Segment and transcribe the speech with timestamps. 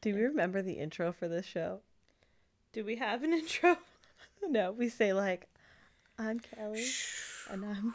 [0.00, 1.80] Do you remember the intro for this show?
[2.72, 3.76] Do we have an intro?
[4.42, 5.48] No, we say like,
[6.18, 6.86] "I'm Kelly,"
[7.50, 7.94] and I'm.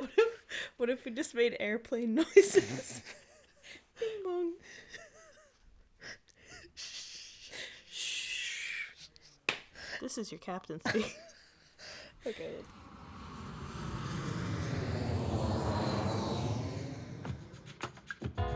[0.00, 0.28] what, if,
[0.76, 3.00] what if we just made airplane noises?
[4.00, 4.54] Bing bong.
[10.00, 11.16] This is your captain speak.
[12.26, 12.50] Okay.
[18.20, 18.53] There's no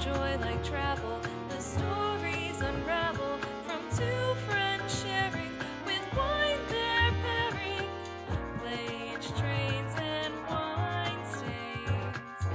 [0.00, 1.20] joy like travel.
[1.48, 5.50] The stories unravel from two friends sharing
[5.84, 7.88] with wine they're pairing.
[8.60, 12.46] Plane, trains, and wine stains.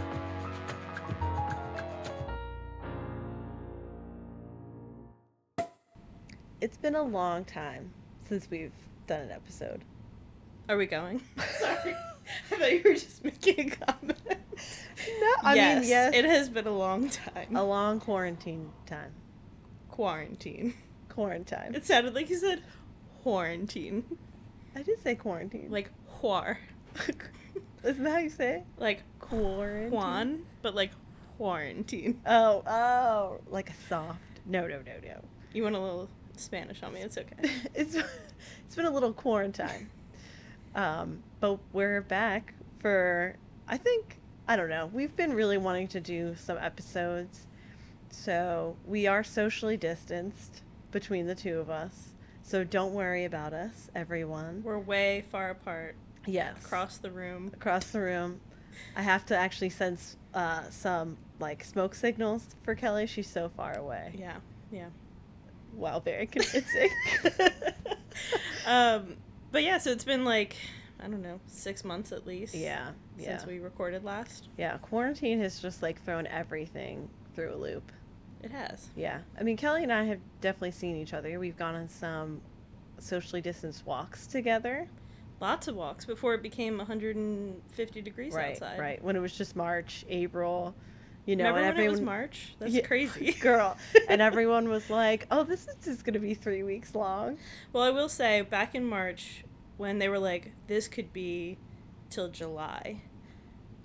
[6.61, 7.91] It's been a long time
[8.25, 8.71] since we've
[9.05, 9.83] done an episode.
[10.69, 11.21] Are we going?
[11.59, 11.93] Sorry.
[12.51, 14.42] I thought you were just making a comment.
[15.19, 17.55] No, I yes, mean yes, it has been a long time.
[17.55, 19.11] a long quarantine time.
[19.89, 20.73] Quarantine.
[21.09, 21.75] Quarantine.
[21.75, 22.61] It sounded like you said
[23.21, 24.17] quarantine.
[24.75, 25.67] I did say quarantine.
[25.69, 26.57] Like whore.
[27.83, 28.63] isn't that how you say it?
[28.77, 29.91] Like Quarantine.
[29.91, 30.91] Juan, but like
[31.37, 32.21] quarantine.
[32.25, 34.19] Oh, oh, like a soft.
[34.45, 35.21] No, no, no, no.
[35.53, 37.01] You want a little Spanish on me?
[37.01, 37.35] It's okay.
[37.73, 37.95] it's
[38.65, 39.89] it's been a little quarantine.
[40.75, 43.35] Um, but we're back for
[43.67, 44.87] I think I don't know.
[44.87, 47.47] We've been really wanting to do some episodes.
[48.09, 52.09] So we are socially distanced between the two of us.
[52.43, 54.61] So don't worry about us, everyone.
[54.63, 56.63] We're way far apart Yes.
[56.63, 57.51] across the room.
[57.53, 58.39] across the room.
[58.95, 59.97] I have to actually send
[60.33, 63.07] uh, some like smoke signals for Kelly.
[63.07, 64.13] She's so far away.
[64.17, 64.37] Yeah,
[64.71, 64.87] yeah.
[65.73, 66.89] Wow, very convincing.
[68.65, 69.17] Um,
[69.51, 70.55] but yeah, so it's been like
[70.99, 72.55] I don't know, six months at least.
[72.55, 73.37] yeah, yeah.
[73.37, 74.47] Since we recorded last.
[74.57, 77.91] Yeah, quarantine has just like thrown everything through a loop.
[78.41, 78.89] It has.
[78.95, 79.19] Yeah.
[79.39, 81.39] I mean, Kelly and I have definitely seen each other.
[81.39, 82.41] We've gone on some
[82.99, 84.87] socially distanced walks together.
[85.39, 88.79] Lots of walks before it became 150 degrees right, outside.
[88.79, 89.03] right.
[89.03, 90.73] When it was just March, April,
[91.25, 92.55] you know, Remember and when everyone it was March?
[92.59, 93.31] That's Yeah, crazy.
[93.39, 93.77] girl.
[94.09, 97.37] and everyone was like, "Oh, this is just going to be 3 weeks long."
[97.73, 99.43] Well, I will say, back in March,
[99.77, 101.57] when they were like, this could be
[102.09, 103.01] till July,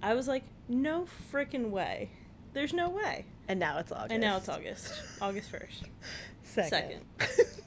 [0.02, 2.10] I was like, no freaking way.
[2.52, 3.24] There's no way.
[3.48, 4.12] And now it's August.
[4.12, 4.92] And now it's August.
[5.20, 5.88] August 1st.
[6.68, 7.04] Second.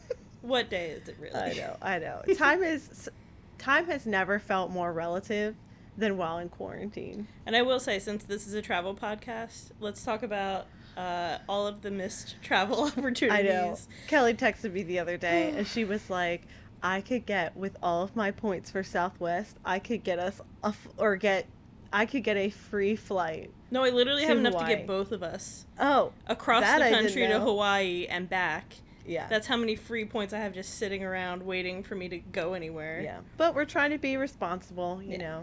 [0.42, 1.36] What day is it really?
[1.36, 1.78] I know.
[1.82, 2.22] I know.
[2.36, 3.10] Time is
[3.58, 5.56] time has never felt more relative
[5.98, 7.28] than while in quarantine.
[7.46, 10.66] And I will say, since this is a travel podcast, let's talk about
[10.98, 13.32] uh, all of the missed travel opportunities.
[13.40, 13.78] I know.
[14.08, 16.48] Kelly texted me the other day and she was like,
[16.84, 20.68] I could get with all of my points for Southwest, I could get us a
[20.68, 21.46] f- or get
[21.94, 23.52] I could get a free flight.
[23.70, 27.40] No, I literally have enough to get both of us Oh, across the country to.
[27.40, 28.76] Hawaii and back.
[29.06, 29.28] yeah.
[29.28, 32.54] That's how many free points I have just sitting around waiting for me to go
[32.54, 33.02] anywhere.
[33.02, 33.20] yeah.
[33.38, 35.18] But we're trying to be responsible, you Yeah.
[35.18, 35.38] know.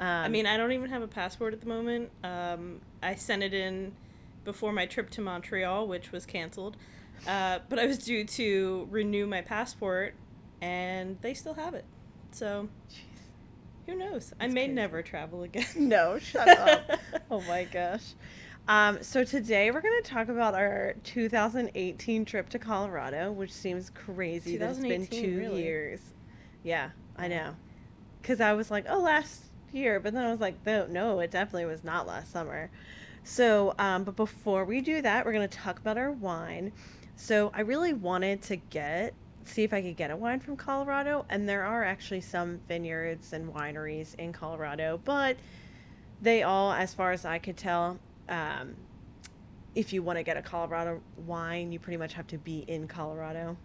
[0.00, 2.10] Um, I mean, I don't even have a passport at the moment.
[2.22, 3.92] Um, I sent it in
[4.44, 6.76] before my trip to Montreal, which was canceled.
[7.26, 10.14] Uh, but I was due to renew my passport,
[10.60, 11.84] and they still have it.
[12.32, 12.68] So,
[13.86, 14.32] who knows?
[14.38, 14.72] I may crazy.
[14.72, 15.66] never travel again.
[15.76, 17.00] no, shut up.
[17.30, 18.14] oh my gosh.
[18.68, 23.90] Um, so today we're going to talk about our 2018 trip to Colorado, which seems
[23.90, 25.62] crazy that it's been two really?
[25.62, 26.00] years.
[26.62, 27.56] Yeah, I know.
[28.20, 31.30] Because I was like, oh, last year, but then I was like, no, no, it
[31.30, 32.70] definitely was not last summer.
[33.24, 36.72] So, um, but before we do that, we're going to talk about our wine.
[37.16, 39.14] So I really wanted to get
[39.48, 43.32] see if I could get a wine from Colorado, and there are actually some vineyards
[43.32, 45.36] and wineries in Colorado, but
[46.20, 47.98] they all, as far as I could tell,
[48.28, 48.76] um,
[49.74, 52.88] if you want to get a Colorado wine, you pretty much have to be in
[52.88, 53.56] Colorado,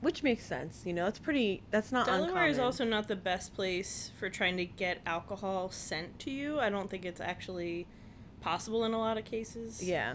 [0.00, 0.82] which makes sense.
[0.84, 1.62] You know, it's pretty.
[1.70, 2.50] That's not Delaware uncommon.
[2.50, 6.60] is also not the best place for trying to get alcohol sent to you.
[6.60, 7.86] I don't think it's actually
[8.40, 9.82] possible in a lot of cases.
[9.82, 10.14] Yeah.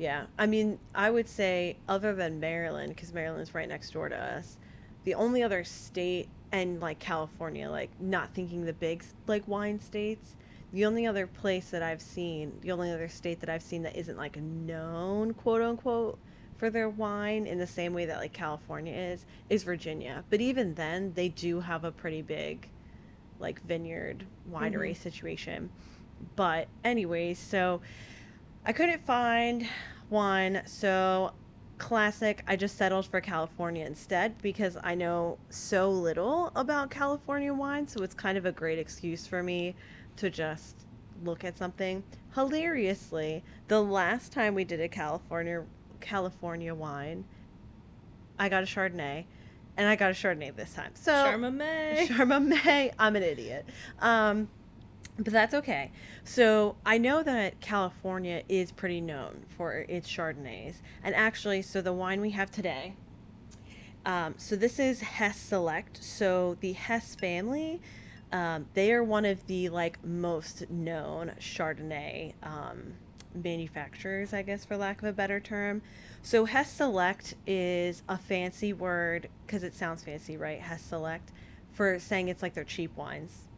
[0.00, 0.24] Yeah.
[0.38, 4.56] I mean, I would say, other than Maryland, because Maryland's right next door to us,
[5.04, 10.36] the only other state, and like California, like not thinking the big like wine states,
[10.72, 13.94] the only other place that I've seen, the only other state that I've seen that
[13.94, 16.18] isn't like known, quote unquote,
[16.56, 20.24] for their wine in the same way that like California is, is Virginia.
[20.30, 22.70] But even then, they do have a pretty big
[23.38, 25.02] like vineyard winery mm-hmm.
[25.02, 25.68] situation.
[26.36, 27.82] But anyways, so
[28.64, 29.66] I couldn't find
[30.08, 31.32] one, so
[31.78, 32.44] classic.
[32.46, 38.02] I just settled for California instead because I know so little about California wine, so
[38.02, 39.74] it's kind of a great excuse for me
[40.16, 40.84] to just
[41.24, 42.02] look at something.
[42.34, 45.64] Hilariously, the last time we did a California
[46.00, 47.24] California wine,
[48.38, 49.24] I got a Chardonnay,
[49.76, 50.92] and I got a Chardonnay this time.
[50.94, 52.06] So Charmamet.
[52.08, 52.92] Charmamet.
[52.98, 53.66] I'm an idiot.
[54.00, 54.48] Um,
[55.20, 55.90] but that's okay.
[56.24, 60.76] So I know that California is pretty known for its Chardonnays.
[61.04, 62.94] And actually, so the wine we have today,
[64.06, 66.02] um, so this is Hess Select.
[66.02, 67.82] So the Hess family,
[68.32, 72.94] um, they are one of the like most known Chardonnay um,
[73.34, 75.82] manufacturers, I guess, for lack of a better term.
[76.22, 80.60] So Hess Select is a fancy word because it sounds fancy, right?
[80.60, 81.30] Hess Select
[81.72, 83.49] for saying it's like their cheap wines.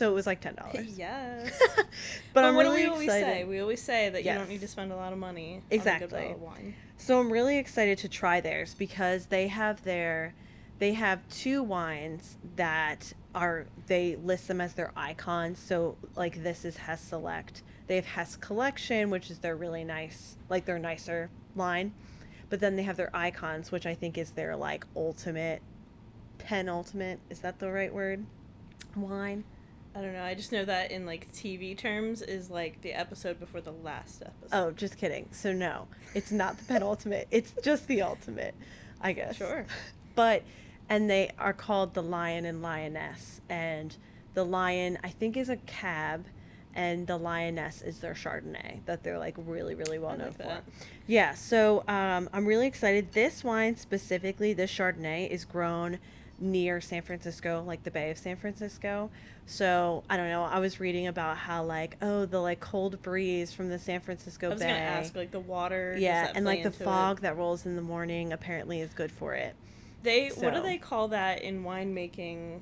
[0.00, 0.88] So it was like ten dollars.
[0.96, 1.60] yes.
[1.76, 1.86] but,
[2.32, 3.26] But I'm really we always excited.
[3.26, 3.44] say?
[3.44, 5.56] We always say that you don't need to spend a lot of money.
[5.56, 6.08] On Exactly.
[6.08, 6.74] bottle of wine.
[6.96, 10.32] So I'm really excited to try theirs because they have their
[10.78, 15.58] they have two wines that are they list them as their icons.
[15.58, 17.62] So like this is Hess Select.
[17.86, 21.92] They have Hess Collection, which is their really nice like their nicer line.
[22.48, 25.60] But then they have their icons, which I think is their like ultimate
[26.38, 28.24] penultimate, is that the right word?
[28.96, 29.44] Wine.
[29.94, 30.22] I don't know.
[30.22, 34.22] I just know that in like TV terms is like the episode before the last
[34.22, 34.56] episode.
[34.56, 35.28] Oh, just kidding.
[35.32, 37.26] So no, it's not the penultimate.
[37.30, 38.54] It's just the ultimate,
[39.00, 39.36] I guess.
[39.36, 39.66] Sure.
[40.16, 40.42] But
[40.88, 43.96] and they are called the Lion and Lioness, and
[44.34, 46.26] the lion I think is a cab,
[46.74, 50.36] and the lioness is their Chardonnay that they're like really really well I known like
[50.36, 50.42] for.
[50.42, 50.64] that.
[51.06, 51.34] Yeah.
[51.34, 53.12] So um, I'm really excited.
[53.12, 55.98] This wine specifically, this Chardonnay, is grown
[56.40, 59.10] near San Francisco, like the Bay of San Francisco.
[59.46, 60.44] So I don't know.
[60.44, 64.46] I was reading about how like oh the like cold breeze from the San Francisco
[64.46, 64.68] I was Bay.
[64.68, 65.96] gonna ask like the water.
[65.98, 66.84] yeah, and like the into it?
[66.84, 69.54] fog that rolls in the morning apparently is good for it.
[70.02, 72.60] They what do they call that in winemaking,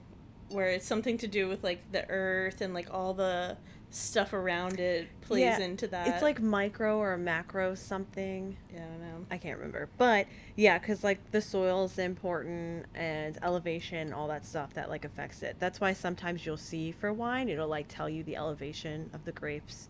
[0.48, 3.56] where it's something to do with like the earth and like all the
[3.90, 6.08] stuff around it plays Yeah, into that.
[6.08, 8.56] It's like micro or macro something.
[8.72, 9.26] yeah, I don't know.
[9.30, 9.88] I can't remember.
[9.96, 10.26] But
[10.56, 15.42] yeah, because like the soil is important and elevation, all that stuff that like affects
[15.42, 15.56] it.
[15.58, 19.32] That's why sometimes you'll see for wine, it'll like tell you the elevation of the
[19.32, 19.88] grapes.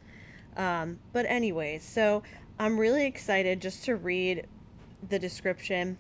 [0.57, 2.23] Um, but anyways, so
[2.59, 4.47] I'm really excited just to read
[5.09, 5.97] the description.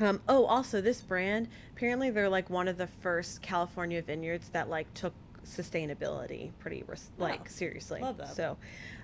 [0.00, 4.68] Um, oh, also this brand, apparently they're like one of the first California vineyards that
[4.68, 5.14] like took
[5.44, 8.00] sustainability pretty res- like seriously.
[8.00, 8.34] Love that.
[8.34, 8.56] So,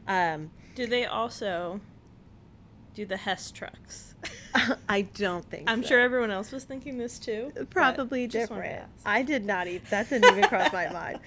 [0.09, 1.81] um, Do they also
[2.95, 4.15] do the Hess trucks?
[4.89, 5.91] I don't think I'm so.
[5.91, 7.53] sure everyone else was thinking this too.
[7.71, 8.91] probably just wanted to different.
[9.07, 11.21] I did not even that didn't even cross my mind.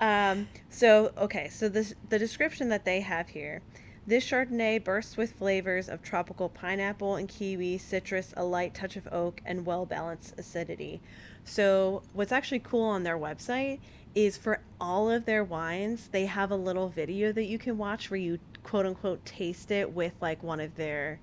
[0.00, 3.60] Um, so okay, so this the description that they have here.
[4.06, 9.06] This Chardonnay bursts with flavors of tropical pineapple and kiwi, citrus, a light touch of
[9.12, 11.00] oak, and well balanced acidity.
[11.44, 13.78] So, what's actually cool on their website
[14.14, 18.10] is for all of their wines, they have a little video that you can watch
[18.10, 21.20] where you quote unquote taste it with like one of their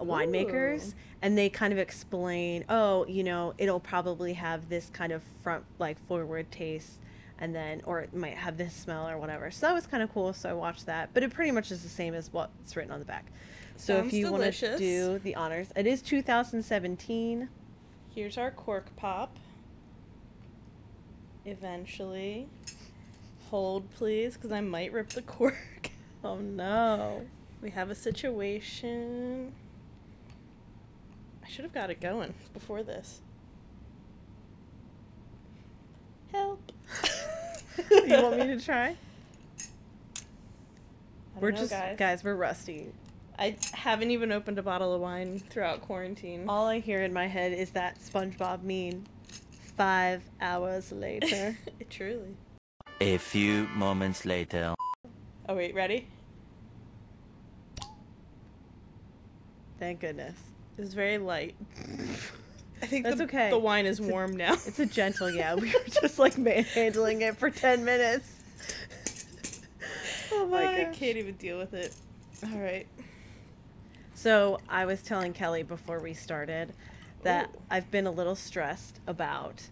[0.00, 0.88] winemakers.
[0.88, 0.92] Ooh.
[1.22, 5.64] and they kind of explain oh you know it'll probably have this kind of front
[5.80, 7.00] like forward taste
[7.40, 9.50] and then or it might have this smell or whatever.
[9.50, 11.10] So that was kind of cool so i watched that.
[11.14, 13.26] But it pretty much is the same as what's written on the back.
[13.76, 17.48] So Sounds if you want to do the honors it is 2017
[18.14, 19.36] Here's our cork pop.
[21.50, 22.48] Eventually.
[23.50, 25.90] Hold, please, because I might rip the cork.
[26.24, 27.26] oh no
[27.62, 29.52] We have a situation.
[31.44, 33.20] I should have got it going before this.
[36.32, 36.72] Help.
[37.90, 38.96] you want me to try
[41.40, 41.96] we're know, just guys.
[41.98, 42.86] guys we're rusty
[43.38, 46.44] I haven't even opened a bottle of wine throughout quarantine.
[46.48, 49.04] all i hear in my head is that spongebob meme
[49.78, 51.56] five hours later
[51.90, 52.34] Truly.
[53.00, 54.74] A few moments later.
[55.48, 56.06] Oh wait, ready?
[59.78, 60.34] thank goodness
[60.76, 61.54] It was very light.
[62.82, 63.50] I think That's the, okay.
[63.50, 64.52] the wine is It's a- warm now.
[64.54, 65.54] It's a gentle, yeah.
[65.62, 68.28] We were just like manhandling it for 10 minutes.
[70.32, 70.74] oh my god.
[70.74, 70.94] I god.
[70.94, 71.94] can't even deal with it.
[72.44, 72.86] All right.
[74.14, 76.72] So, I was telling Kelly before we started
[77.22, 77.58] that Ooh.
[77.70, 79.62] I've been a little stressed about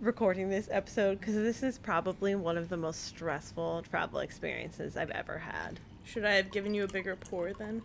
[0.00, 5.10] recording this episode because this is probably one of the most stressful travel experiences I've
[5.10, 5.78] ever had.
[6.04, 7.82] Should I have given you a bigger pour then?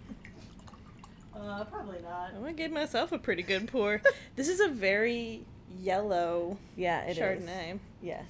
[1.36, 2.32] Uh, probably not.
[2.34, 4.02] I'm gonna give myself a pretty good pour.
[4.36, 5.46] this is a very
[5.80, 7.18] yellow Yeah, it is.
[7.18, 7.80] Chardonnay.
[8.02, 8.26] Yes.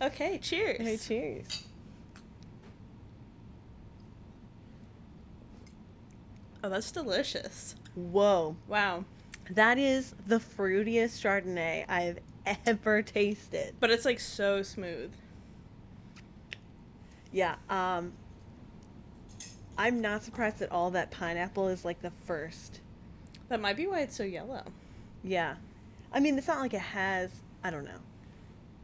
[0.00, 0.80] Okay, cheers.
[0.80, 1.67] Hey, cheers.
[6.62, 7.74] Oh, that's delicious.
[7.94, 8.56] Whoa.
[8.66, 9.04] Wow.
[9.50, 12.18] That is the fruitiest Chardonnay I've
[12.66, 13.74] ever tasted.
[13.80, 15.12] But it's like so smooth.
[17.32, 17.56] Yeah.
[17.68, 18.12] Um
[19.76, 22.80] I'm not surprised at all that pineapple is like the first.
[23.48, 24.64] That might be why it's so yellow.
[25.22, 25.54] Yeah.
[26.12, 27.30] I mean, it's not like it has,
[27.62, 28.00] I don't know.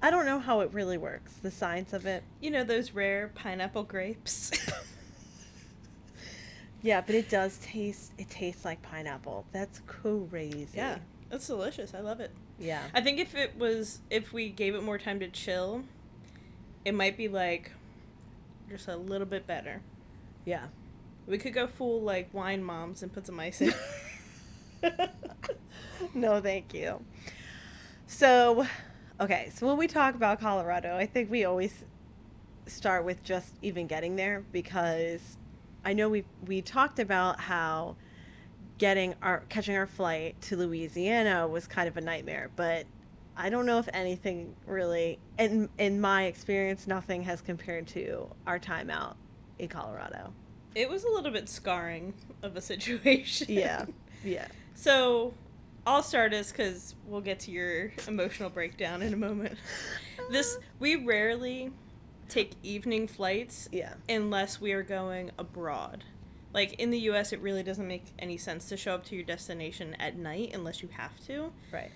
[0.00, 2.22] I don't know how it really works, the science of it.
[2.40, 4.52] You know those rare pineapple grapes.
[6.84, 9.46] Yeah, but it does taste it tastes like pineapple.
[9.52, 10.68] That's crazy.
[10.74, 10.98] yeah,
[11.30, 11.94] it's delicious.
[11.94, 12.30] I love it.
[12.58, 12.82] Yeah.
[12.92, 15.84] I think if it was if we gave it more time to chill,
[16.84, 17.70] it might be like
[18.68, 19.80] just a little bit better.
[20.44, 20.66] Yeah.
[21.26, 23.72] We could go full like wine moms and put some ice in.
[26.14, 27.02] no, thank you.
[28.06, 28.66] So,
[29.18, 31.82] okay, so when we talk about Colorado, I think we always
[32.66, 35.38] start with just even getting there because
[35.84, 37.96] I know we we talked about how
[38.78, 42.86] getting our catching our flight to Louisiana was kind of a nightmare, but
[43.36, 48.58] I don't know if anything really in in my experience nothing has compared to our
[48.58, 49.16] time out
[49.58, 50.32] in Colorado.
[50.74, 53.46] it was a little bit scarring of a situation.
[53.50, 53.86] Yeah.
[54.24, 54.46] Yeah.
[54.74, 55.34] So,
[55.86, 59.58] I'll start us because we'll get to your emotional breakdown in a moment.
[60.30, 61.70] This we rarely
[62.28, 63.94] take evening flights Yeah.
[64.08, 66.04] unless we are going abroad.
[66.52, 69.24] Like in the US, it really doesn't make any sense to show up to your
[69.24, 71.52] destination at night unless you have to.
[71.72, 71.90] Right.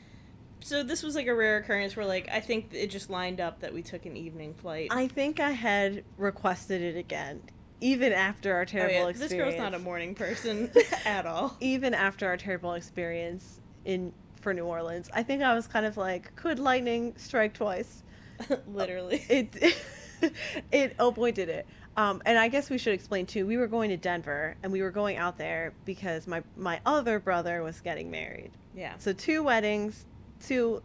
[0.60, 3.60] So this was like a rare occurrence where like I think it just lined up
[3.60, 4.88] that we took an evening flight.
[4.90, 7.42] I think I had requested it again,
[7.80, 9.20] even after our Oh, terrible experience.
[9.30, 10.70] This girl's not a morning person
[11.04, 11.56] at all.
[11.60, 15.96] Even after our terrible experience in for New Orleans, I think I was kind of
[15.96, 18.02] like, could lightning strike twice?
[18.68, 19.24] Literally.
[19.28, 19.76] It, it.
[20.72, 21.66] It oh boy, did it!
[21.96, 23.46] Um, and I guess we should explain too.
[23.46, 27.18] We were going to Denver, and we were going out there because my my other
[27.18, 28.50] brother was getting married.
[28.74, 28.94] Yeah.
[28.98, 30.06] So two weddings,
[30.40, 30.82] two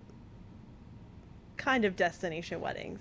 [1.58, 3.00] kind of destination weddings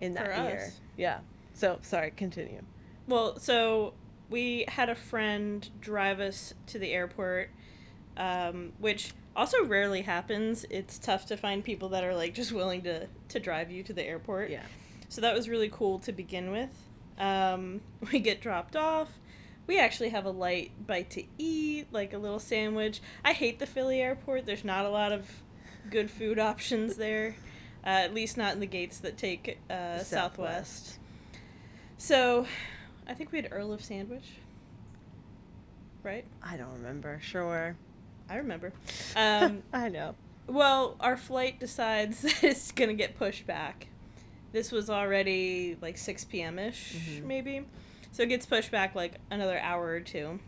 [0.00, 0.64] in that For year.
[0.66, 0.80] us.
[0.96, 1.20] Yeah.
[1.54, 2.62] So sorry, continue.
[3.06, 3.94] Well, so
[4.30, 7.50] we had a friend drive us to the airport,
[8.16, 10.64] um, which also rarely happens.
[10.70, 13.92] It's tough to find people that are like just willing to to drive you to
[13.92, 14.50] the airport.
[14.50, 14.62] Yeah.
[15.12, 16.70] So that was really cool to begin with.
[17.18, 19.10] Um, we get dropped off.
[19.66, 23.02] We actually have a light bite to eat, like a little sandwich.
[23.22, 24.46] I hate the Philly airport.
[24.46, 25.28] There's not a lot of
[25.90, 27.36] good food options there,
[27.84, 30.08] uh, at least not in the gates that take uh, Southwest.
[30.08, 30.98] Southwest.
[31.98, 32.46] So,
[33.06, 34.38] I think we had Earl of Sandwich.
[36.02, 36.24] Right?
[36.42, 37.20] I don't remember.
[37.22, 37.76] Sure.
[38.30, 38.72] I remember.
[39.14, 40.14] Um, I know.
[40.46, 43.88] Well, our flight decides that it's gonna get pushed back.
[44.52, 46.58] This was already like six p.m.
[46.58, 47.24] ish, Mhm.
[47.24, 47.64] maybe.
[48.12, 50.38] So it gets pushed back like another hour or two.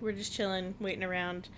[0.00, 1.48] We're just chilling, waiting around.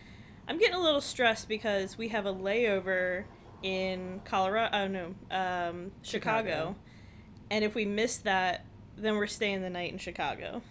[0.47, 3.25] I'm getting a little stressed because we have a layover
[3.63, 4.77] in Colorado.
[4.77, 6.49] Oh no, um, Chicago.
[6.49, 6.77] Chicago.
[7.51, 8.65] And if we miss that,
[8.97, 10.63] then we're staying the night in Chicago.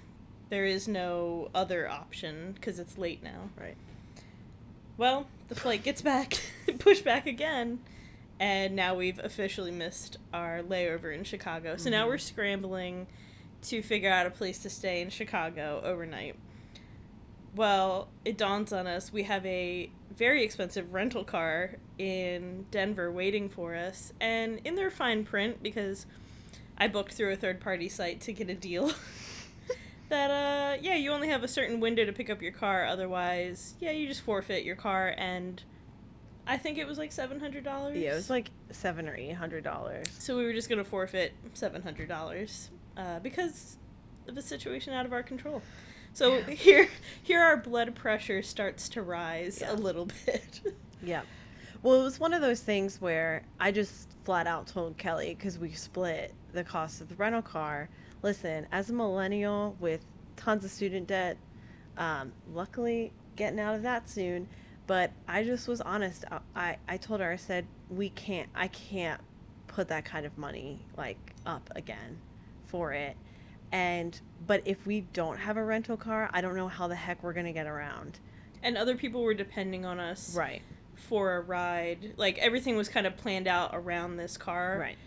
[0.50, 3.50] There is no other option because it's late now.
[3.60, 3.76] Right.
[4.98, 6.40] Well, the flight gets back,
[6.80, 7.80] pushed back again,
[8.40, 11.78] and now we've officially missed our layover in Chicago.
[11.78, 12.10] So now Mhm.
[12.10, 13.08] we're scrambling
[13.64, 16.36] to figure out a place to stay in Chicago overnight.
[17.56, 23.50] Well, it dawns on us we have a very expensive rental car in Denver waiting
[23.50, 26.06] for us, and in their fine print, because
[26.78, 28.92] I booked through a third party site to get a deal.
[30.10, 33.76] that uh yeah you only have a certain window to pick up your car otherwise
[33.82, 35.64] yeah you just forfeit your car and
[36.48, 37.64] i think it was like $700
[37.96, 40.08] Yeah, it was like seven or eight hundred dollars.
[40.18, 43.78] so we were just gonna forfeit $700 uh, because
[44.28, 45.62] of a situation out of our control
[46.14, 46.50] so Yeah.
[46.52, 46.90] here
[47.22, 49.74] here our blood pressure starts to rise Yeah.
[49.74, 50.62] a little bit
[51.04, 51.22] Yeah.
[51.84, 55.60] Well, it was one of those things where I just flat out told Kelly because
[55.60, 57.88] we split the cost of the rental car.
[58.24, 60.04] Listen, as a millennial with
[60.38, 61.38] tons of student debt,
[62.00, 64.50] um, luckily getting out of that soon,
[64.88, 66.26] but I just was honest.
[66.32, 69.22] I, I, I told her, I said, we can't, I can't
[69.68, 72.18] put that kind of money like up again
[72.68, 73.16] for it.
[73.72, 77.22] And, but if we don't have a rental car, I don't know how the heck
[77.22, 78.20] we're going to get around.
[78.64, 80.62] and other people were depending on us Right.
[80.96, 84.98] for a ride like everything was kind of planned out around this car Right.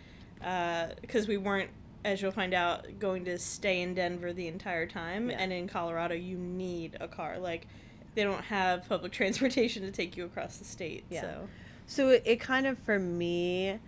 [0.47, 1.71] Uh, because we weren't,
[2.05, 5.29] as you'll find out, going to stay in Denver the entire time.
[5.31, 5.37] Yeah.
[5.39, 7.39] And in Colorado, you need a car.
[7.39, 7.67] Like,
[8.15, 11.05] they don't have public transportation to take you across the state.
[11.11, 11.21] Yeah.
[11.23, 11.49] So,
[11.87, 13.79] So it, it kind of for me,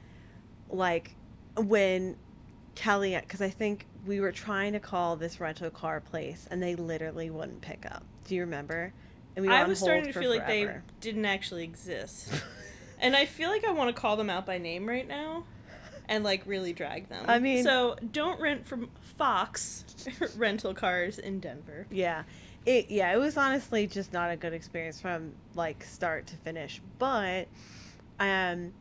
[0.70, 1.14] like
[1.56, 2.16] when
[2.74, 6.74] Kelly, because I think we were trying to call this rental car place and they
[6.74, 8.04] literally wouldn't pick up.
[8.26, 8.92] Do you remember?
[9.36, 10.68] And we were I was starting to feel like they
[11.00, 12.32] didn't actually exist.
[13.02, 15.42] And I feel like I want to call them out by name right now
[16.08, 17.24] and like really drag them.
[17.26, 19.84] I mean- so don't rent from Fox
[20.36, 21.88] rental cars in Denver.
[21.90, 22.22] Yeah.
[22.64, 26.80] It yeah, it was honestly just not a good experience from like start to finish.
[26.98, 27.48] But
[28.20, 28.72] um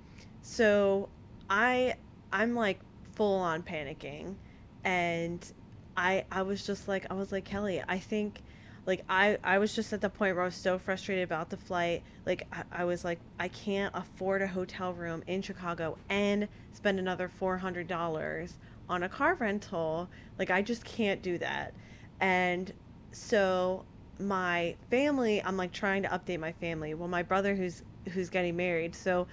[0.41, 1.09] so
[1.49, 1.95] I
[2.31, 2.79] I'm like
[3.15, 4.35] full on panicking
[4.83, 5.51] and
[5.97, 8.41] I I was just like I was like Kelly, I think
[8.85, 11.57] like I I was just at the point where I was so frustrated about the
[11.57, 12.03] flight.
[12.25, 16.99] Like I, I was like I can't afford a hotel room in Chicago and spend
[16.99, 18.53] another $400
[18.89, 20.09] on a car rental.
[20.39, 21.73] Like I just can't do that.
[22.19, 22.71] And
[23.11, 23.85] so
[24.19, 26.93] my family, I'm like trying to update my family.
[26.93, 29.27] Well, my brother who's who's getting married, so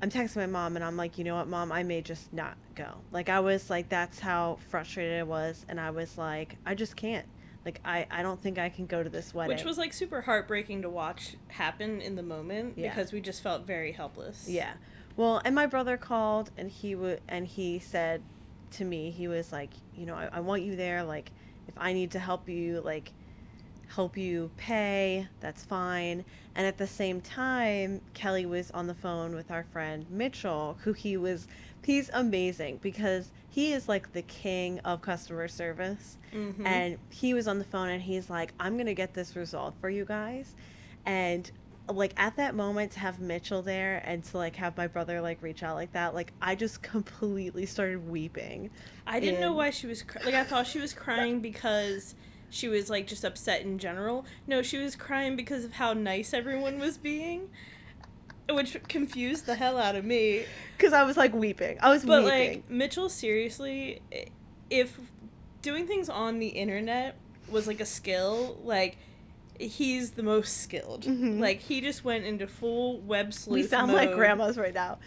[0.00, 2.56] I'm texting my mom and I'm like, you know what, mom, I may just not
[2.74, 2.88] go.
[3.10, 6.96] Like I was like, that's how frustrated I was, and I was like, I just
[6.96, 7.26] can't.
[7.64, 9.56] Like I, I don't think I can go to this wedding.
[9.56, 12.88] Which was like super heartbreaking to watch happen in the moment Yeah.
[12.88, 14.46] because we just felt very helpless.
[14.48, 14.72] Yeah.
[15.16, 18.22] Well, and my brother called and he would and he said
[18.72, 21.04] to me, he was like, you know, I, I want you there.
[21.04, 21.30] Like,
[21.68, 23.12] if I need to help you, like,
[23.94, 26.24] help you pay, that's fine.
[26.54, 30.92] And at the same time, Kelly was on the phone with our friend Mitchell, who
[30.92, 31.46] he was,
[31.82, 36.16] he's amazing because he is like the king of customer service.
[36.32, 36.66] Mhm.
[36.66, 39.78] And he was on the phone and he's like, I'm going to get this resolved
[39.80, 40.54] for you guys.
[41.04, 41.50] And
[41.88, 45.42] like at that moment to have Mitchell there and to like have my brother like
[45.42, 48.70] reach out like that, like I just completely started weeping.
[49.06, 50.34] I didn't know why she was cry- like.
[50.34, 52.14] I thought she was crying because
[52.52, 54.24] she was like just upset in general.
[54.46, 57.48] No, she was crying because of how nice everyone was being,
[58.50, 60.44] which confused the hell out of me.
[60.76, 61.78] Because I was like weeping.
[61.80, 62.38] I was But weeping.
[62.62, 64.02] like Mitchell, seriously,
[64.68, 64.98] if
[65.62, 67.16] doing things on the internet
[67.50, 68.98] was like a skill, like
[69.58, 71.04] he's the most skilled.
[71.04, 71.40] Mhm.
[71.40, 73.54] Like he just went into full web sleuth.
[73.54, 74.98] we sound like grandmas right now.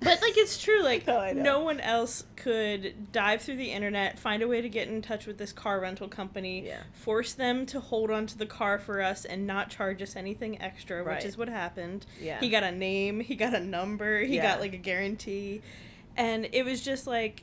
[0.00, 4.18] But like it's true, like oh, No, no one else could dive through the internet,
[4.18, 6.82] find a way to get in touch with this car rental company, Yeah.
[6.92, 11.02] force them to hold onto the car for us and not charge us anything extra,
[11.02, 11.16] Right.
[11.16, 12.04] which is what happened.
[12.20, 12.38] Yeah.
[12.40, 14.42] He got a name, he got a number, he Yeah.
[14.52, 15.62] got like a guarantee.
[16.16, 17.42] And it was just like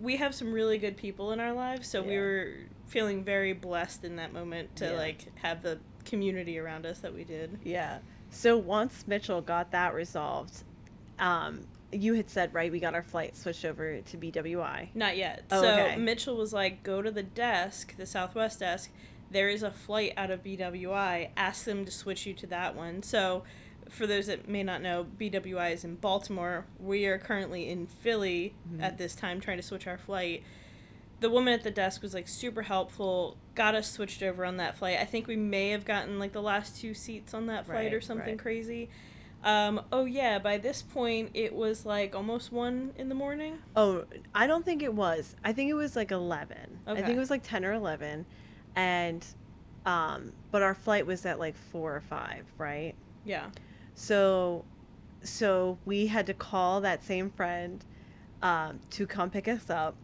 [0.00, 2.52] we have some really good people in our lives, so we were
[2.86, 4.92] feeling very blessed in that moment to Yeah.
[4.92, 7.58] like have the community around us that we did.
[7.64, 7.98] Yeah.
[8.30, 10.62] So once Mitchell got that resolved,
[11.18, 11.60] um,
[11.92, 14.88] you had said right, we got our flight switched over to BWI.
[14.94, 15.44] Not yet.
[15.50, 15.96] Oh, so okay.
[15.96, 18.90] Mitchell was like, go to the desk, the Southwest desk.
[19.30, 21.30] There is a flight out of BWI.
[21.36, 23.02] Ask them to switch you to that one.
[23.02, 23.42] So,
[23.90, 26.66] for those that may not know, BWI is in Baltimore.
[26.78, 28.82] We are currently in Philly Mm-hmm.
[28.82, 30.42] at this time trying to switch our flight.
[31.20, 34.76] The woman at the desk was like super helpful, got us switched over on that
[34.78, 34.98] flight.
[35.00, 38.00] I think we may have gotten like the last two seats on that flight or
[38.00, 38.38] something right.
[38.38, 38.88] crazy.
[39.44, 43.58] Um, oh yeah, by this point it was like almost one in the morning.
[43.76, 45.36] Oh, I don't think it was.
[45.44, 46.56] I think it was like 11.
[46.88, 47.00] Okay.
[47.00, 48.26] I think it was like 10 or 11.
[48.74, 49.24] And
[49.86, 52.94] um but our flight was at like 4 or 5, right?
[53.24, 53.46] Yeah.
[53.94, 54.64] So
[55.22, 57.84] so we had to call that same friend
[58.42, 59.94] um to come pick us up.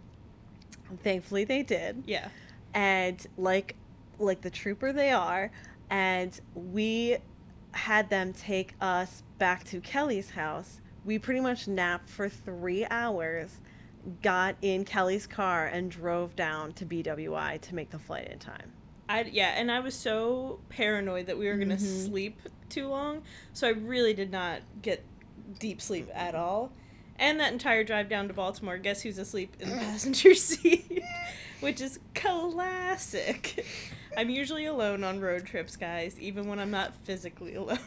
[1.03, 2.05] Thankfully they did.
[2.07, 2.29] Yeah.
[2.73, 3.75] and like
[4.19, 5.51] like the trooper they are
[5.91, 7.17] and we
[7.75, 13.61] had them take us back to kelly's house we pretty much napped for three hours
[14.23, 18.73] got in kelly's car and drove down to bwi to make the flight in time
[19.07, 22.07] I yeah, and I was so paranoid that we were gonna Mhm.
[22.07, 23.21] sleep too long,
[23.53, 25.05] so I really did not get
[25.59, 26.73] deep sleep at all.
[27.19, 31.03] And that entire drive down to Baltimore, guess who's asleep in the passenger seat?
[31.61, 33.67] Which is classic.
[34.17, 37.79] I'm usually alone on road trips, guys, even when I'm not physically alone.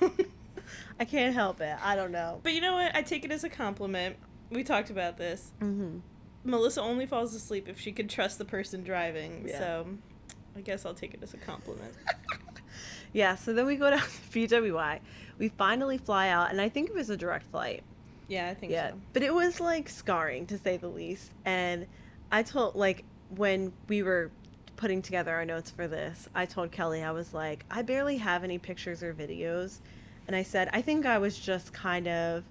[1.00, 2.94] i can't help it i don't know but you know what?
[2.94, 4.18] I take it as a compliment.
[4.50, 5.52] We talked about this.
[5.62, 6.00] mm-hmm.
[6.44, 9.60] Melissa only falls asleep if she could trust the person driving, Yeah.
[9.60, 9.88] so
[10.58, 11.94] I guess I'll take it as a compliment.
[13.14, 14.06] yeah so then we go down to
[14.62, 15.00] bwi
[15.38, 17.82] we finally fly out and i think it was a direct flight
[18.28, 18.96] Yeah, I think yeah so.
[19.14, 21.88] but it was like scarring to say the least and
[22.32, 24.32] i told like when we were
[24.78, 28.44] putting together our notes for this i told kelly i was like i barely have
[28.44, 29.80] any pictures or videos
[30.28, 32.44] and i said i think i was just kind of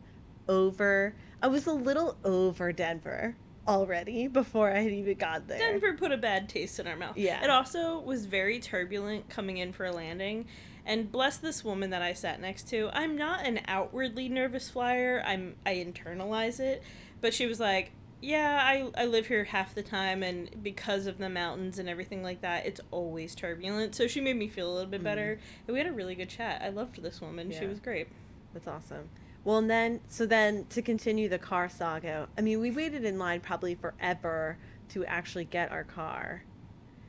[0.49, 3.35] over i was a little over denver
[3.67, 7.17] already before i had even got there Denver put a bad taste in our mouth.
[7.17, 7.43] Yeah.
[7.43, 10.47] It also was very turbulent coming in for a landing.
[10.87, 12.89] And bless this woman that I sat next to.
[12.93, 15.21] I'm not an outwardly nervous flyer.
[15.27, 16.81] I'm I internalize it.
[17.21, 17.91] But she was like,
[18.23, 22.23] Yeah, I, I live here half the time and because of the mountains and everything
[22.23, 23.95] like that, it's always turbulent.
[23.95, 25.39] So she made me feel a little bit better.
[25.67, 26.63] And we had a really good chat.
[26.63, 27.51] I loved this woman.
[27.51, 27.69] She Mm-hmm.
[27.69, 28.09] Was great.
[28.55, 29.11] That's awesome.
[29.45, 33.19] Well, and then so then to continue the car saga, I mean, we waited in
[33.19, 36.43] line probably forever to actually get our car,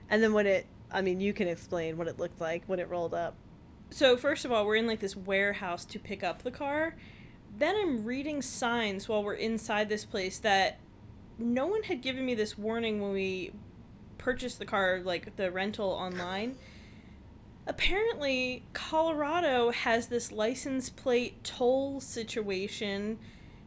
[0.10, 2.90] and then when it, I mean, you can explain what it looked like when it
[2.90, 3.36] rolled up.
[3.90, 6.96] So first of all, we're in like this warehouse to pick up the car.
[7.58, 10.78] Then I'm reading signs while we're inside this place that
[11.38, 13.52] no one had given me this warning when we
[14.18, 16.56] purchased the car, like the rental online.
[17.66, 23.20] Apparently, Colorado has this license plate toll situation,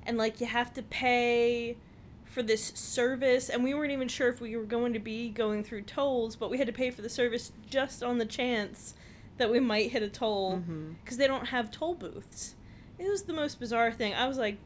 [0.05, 1.77] and like you have to pay
[2.25, 5.63] for this service, and we weren't even sure if we were going to be going
[5.63, 8.95] through tolls, but we had to pay for the service just on the chance
[9.37, 10.93] that we might hit a toll mm-hmm.
[11.03, 12.55] because they don't have toll booths.
[12.99, 14.15] It was the most bizarre thing.
[14.15, 14.59] I was like,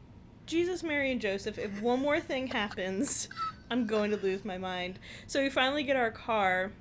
[0.45, 3.29] Jesus, Mary, and Joseph, if one more thing happens,
[3.71, 4.99] I'm going to lose my mind.
[5.25, 6.71] So we finally get our car,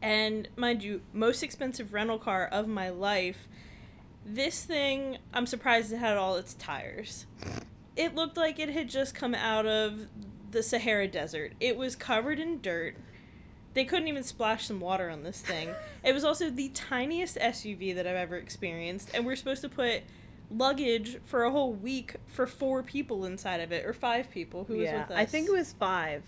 [0.00, 3.46] and mind you, most expensive rental car of my life.
[4.24, 7.26] This thing, I'm surprised it had all its tires.
[7.94, 10.06] It looked like it had just come out of
[10.50, 11.52] the Sahara Desert.
[11.60, 12.96] It was covered in dirt.
[13.74, 15.68] They couldn't even splash some water on this thing.
[16.02, 20.02] It was also the tiniest SUV that I've ever experienced, and we're supposed to put
[20.50, 24.64] luggage for a whole week for four people inside of it, or five people.
[24.64, 25.12] Who was with us?
[25.12, 26.22] I think it was five.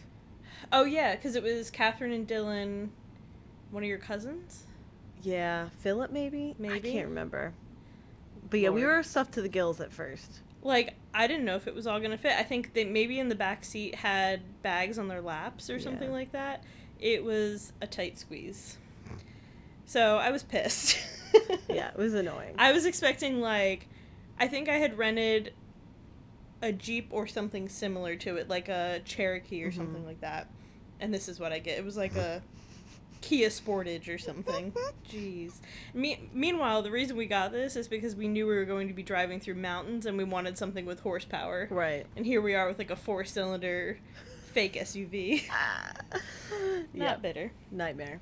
[0.72, 2.88] Oh yeah, because it was Catherine and Dylan,
[3.70, 4.64] one of your cousins.
[5.22, 6.54] Yeah, Philip maybe.
[6.58, 7.52] Maybe I can't remember.
[8.50, 10.40] But yeah, we were stuffed to the gills at first.
[10.62, 12.32] Like I didn't know if it was all gonna fit.
[12.32, 16.08] I think they maybe in the back seat had bags on their laps or something
[16.08, 16.14] Yeah.
[16.14, 16.64] like that.
[16.98, 18.78] It was a tight squeeze.
[19.86, 20.98] So I was pissed.
[21.68, 22.54] Yeah, it was annoying.
[22.58, 23.86] I was expecting like
[24.40, 25.52] I think I had rented
[26.62, 29.76] a Jeep or something similar to it, like a Cherokee or Mhm.
[29.76, 30.48] something like that.
[31.00, 31.78] And this is what I get.
[31.78, 32.42] It was like a
[33.20, 34.72] Kia Sportage or something.
[35.10, 35.54] Jeez.
[35.94, 38.94] Me- meanwhile, the reason we got this is because we knew we were going to
[38.94, 41.66] be driving through mountains and we wanted something with horsepower.
[41.70, 42.06] right.
[42.16, 43.98] And here we are with like a four cylinder
[44.52, 45.42] fake SUV.
[45.48, 45.92] yeah,
[46.94, 47.52] Not bitter.
[47.70, 48.20] nightmare.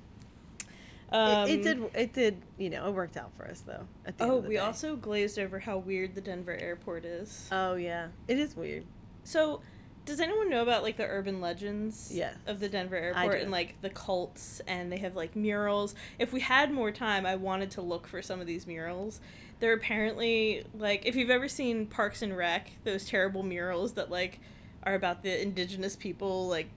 [1.13, 1.91] Um, it, it did.
[1.95, 2.43] It did.
[2.59, 3.87] You know, it worked out for us though.
[4.05, 4.61] At the end Oh, we day.
[4.61, 7.49] also glazed over how weird the Denver airport is.
[7.53, 8.85] Oh yeah, it is weird.
[9.25, 9.61] So,
[10.05, 12.37] does anyone know about like the urban legends Yes.
[12.47, 15.95] of the Denver airport and like the cults and they have like murals?
[16.19, 19.21] If we had more time, I wanted to look for some of these murals.
[19.61, 24.41] They're apparently like if you've ever seen Parks and Rec, those terrible murals that like
[24.83, 26.69] are about the indigenous people like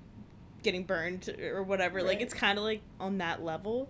[0.64, 2.04] getting burned or whatever.
[2.04, 3.90] Like it's kind of like on that level.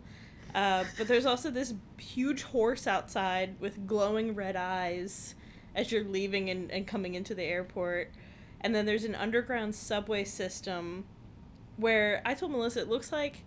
[0.56, 5.36] Uh, but there's also this huge horse outside with glowing red eyes
[5.76, 8.12] as you're leaving and, and coming into the airport.
[8.62, 11.06] And then there's an underground subway system
[11.78, 13.44] where I told Melissa it looks like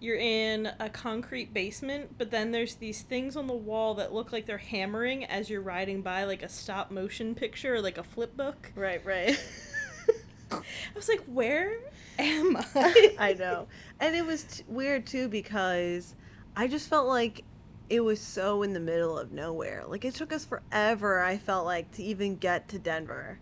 [0.00, 4.32] you're in a concrete basement, but then there's these things on the wall that look
[4.32, 8.02] like they're hammering as you're riding by, like a stop motion picture or like a
[8.02, 8.72] flip book.
[8.74, 9.04] Right.
[9.04, 9.38] Right.
[10.52, 10.62] I
[10.94, 11.76] was like, where
[12.18, 13.14] am I?
[13.18, 13.68] I know,
[14.00, 16.14] and it was t- weird too because
[16.56, 17.44] I just felt like
[17.88, 19.84] it was so in the middle of nowhere.
[19.86, 21.20] Like it took us forever.
[21.22, 23.38] I felt like to even get to Denver.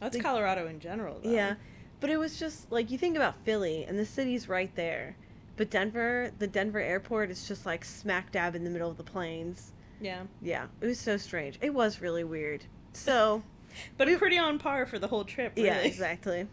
[0.00, 1.30] That's Like- Colorado in general, though.
[1.30, 1.54] Yeah,
[2.00, 5.16] but it was just like you think about Philly and the city's right there,
[5.56, 9.04] but Denver, the Denver airport is just like smack dab in the middle of the
[9.04, 9.72] plains.
[10.00, 10.24] Yeah.
[10.42, 11.58] Yeah, it was so strange.
[11.62, 12.64] It was really weird.
[12.92, 13.42] So
[13.96, 15.68] But we, pretty on par for the whole trip, really.
[15.68, 16.46] yeah, exactly.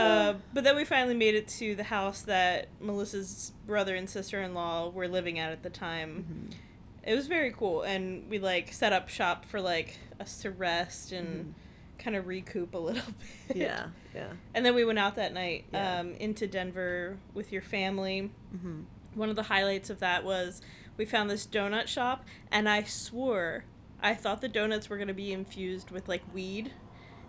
[0.00, 4.40] Uh, but then we finally made it to the house that Melissa's brother and sister
[4.42, 6.24] in law were living at at the time.
[6.52, 7.10] Mm-hmm.
[7.10, 11.12] It was very cool, and we like set up shop for like us to rest
[11.12, 11.54] and
[11.98, 13.02] kind of recoup a little
[13.48, 13.56] bit.
[13.56, 13.60] Mm-hmm.
[13.60, 14.28] Yeah, yeah.
[14.54, 16.00] And then we went out that night Yeah.
[16.00, 18.30] um, into Denver with your family.
[18.60, 18.82] hmm
[19.14, 20.60] One of the highlights of that was
[20.96, 23.64] we found this donut shop, and I swore
[24.02, 26.72] I thought the donuts were gonna be infused with like weed,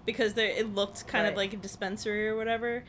[0.05, 2.83] because they it looked kind of like a dispensary or whatever.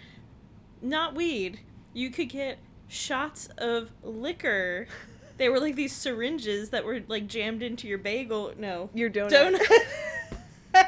[0.81, 1.61] Not weed.
[1.93, 4.87] You could get shots of liquor.
[5.39, 8.53] They were like these syringes that were like jammed into your bagel.
[8.59, 9.59] No, Your donut.
[10.75, 10.87] donut.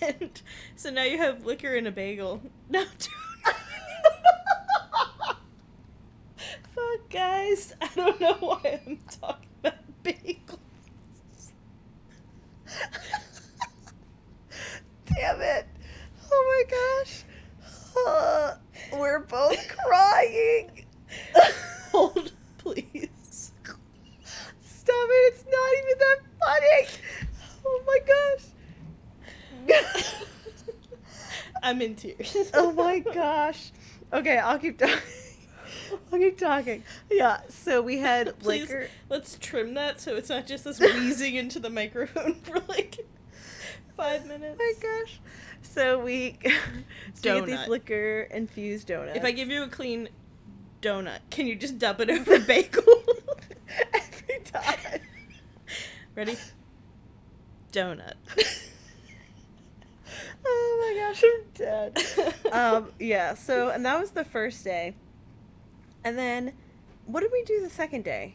[0.00, 0.42] and
[0.76, 2.40] so now you have liquor in a bagel.
[2.70, 3.54] No, donut.
[6.74, 7.74] Fuck, guys.
[7.80, 10.58] I don't know why I'm talking about bagels.
[15.14, 15.66] Damn it.
[16.30, 17.22] Oh my gosh.
[18.06, 18.54] Uh,
[18.98, 20.84] we're both crying.
[21.92, 23.52] Hold, please.
[24.60, 25.34] Stop it.
[25.34, 26.86] It's not even that funny.
[27.64, 27.98] Oh my
[29.68, 29.84] gosh.
[31.62, 32.50] I'm in tears.
[32.54, 33.72] oh my gosh.
[34.12, 34.98] Okay, I'll keep talking.
[36.12, 36.84] I'll keep talking.
[37.10, 38.88] Yeah, so we had Please, liquor.
[39.08, 43.06] let's trim that so it's not just us wheezing into the microphone for like
[43.96, 44.58] five minutes.
[44.60, 45.20] Oh my gosh.
[45.62, 46.38] So we,
[47.14, 49.16] so we get these liquor infused donuts.
[49.16, 50.08] If I give you a clean
[50.82, 52.82] donut, can you just dub it over bagel?
[53.94, 55.00] every time.
[56.14, 56.36] Ready?
[57.72, 58.14] Donut.
[60.48, 61.98] Oh my gosh, I'm dead.
[62.52, 64.94] um, yeah, so and that was the first day.
[66.04, 66.52] And then
[67.06, 68.34] what did we do the second day?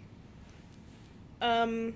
[1.42, 1.94] um,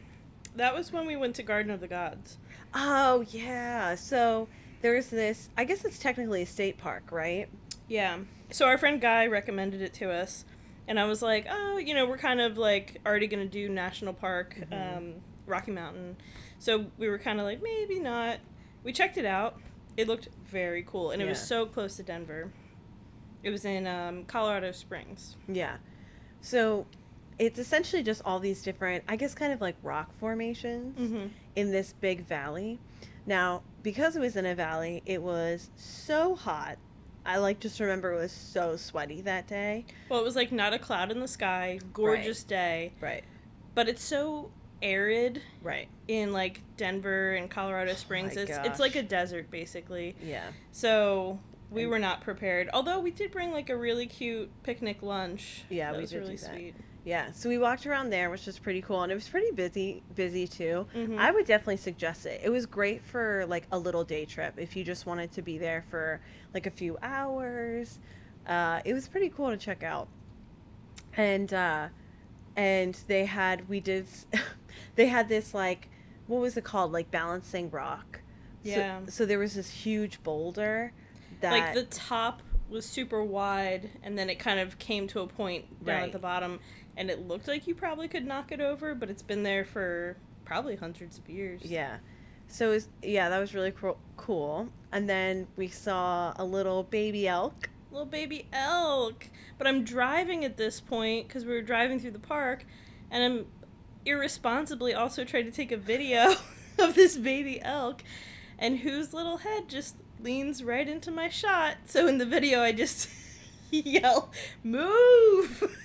[0.55, 2.37] that was when we went to Garden of the Gods.
[2.75, 3.95] Oh yeah.
[3.95, 4.47] So
[4.81, 7.47] there's this I guess it's technically a state park, right?
[7.87, 8.19] Yeah.
[8.51, 10.45] So our friend Guy recommended it to us,
[10.87, 14.13] and I was like, oh, you know, we're kind of like already gonna do national
[14.13, 14.97] park, Mhm.
[14.97, 15.13] um,
[15.47, 16.17] Rocky Mountain,
[16.59, 18.37] so we were kind of like maybe not.
[18.83, 19.59] We checked it out.
[19.97, 22.51] It looked very cool, and it was so close to Denver.
[23.43, 25.37] It was in um, Colorado Springs.
[25.47, 25.77] Yeah.
[26.41, 26.85] So
[27.39, 31.27] it's essentially just all these different, I guess, kind of like rock formations Mm-hmm.
[31.55, 32.79] in this big valley.
[33.25, 36.77] Now, because it was in a valley, it was so hot.
[37.25, 39.85] I like just remember it was so sweaty that day.
[40.09, 43.23] Well, it was like not a cloud in the sky, gorgeous day, Right.
[43.73, 44.51] but it's so
[44.83, 45.87] arid Right.
[46.07, 48.35] in like Denver and Colorado Springs.
[48.35, 50.15] my it's it's like a desert basically.
[50.23, 50.49] Yeah.
[50.71, 51.39] So
[51.71, 52.69] we And- were not prepared.
[52.73, 55.63] Although we did bring like a really cute picnic lunch.
[55.69, 56.53] Yeah, that we was really that.
[56.53, 56.75] sweet.
[57.05, 57.31] Yeah.
[57.31, 60.47] So we walked around there, which was pretty cool, and it was pretty busy, busy
[60.47, 60.87] too.
[60.93, 61.17] Mhm.
[61.19, 62.41] I would definitely suggest it.
[62.43, 65.57] It was great for like a little day trip if you just wanted to be
[65.59, 66.19] there for
[66.53, 67.99] like a few hours.
[68.47, 70.07] Uh, it was pretty cool to check out.
[71.15, 71.87] And uh,
[72.55, 74.07] and they had we did
[74.95, 75.89] they had this like
[76.27, 78.19] what was it called like balancing rock.
[78.63, 78.99] So- Yeah.
[79.07, 80.91] So, there was this huge boulder
[81.41, 85.27] that Like the top was super wide, and then it kind of came to a
[85.27, 86.03] point down Right.
[86.05, 86.59] at the bottom,
[86.97, 90.17] and it looked like you probably could knock it over, but it's been there for
[90.45, 91.61] probably hundreds of years.
[91.63, 91.97] Yeah.
[92.47, 93.73] So it was, yeah, that was really
[94.17, 94.69] cool.
[94.91, 97.69] And then we saw a little baby elk.
[97.91, 99.27] little baby elk.
[99.57, 102.65] But I'm driving at this point because we were driving through the park,
[103.09, 103.45] and I'm
[104.05, 106.35] irresponsibly also trying to take a video
[106.79, 108.03] of this baby elk,
[108.59, 111.77] and whose little head just leans right into my shot.
[111.85, 113.09] So in the video, I just
[113.71, 114.29] yell,
[114.63, 115.75] "Move!"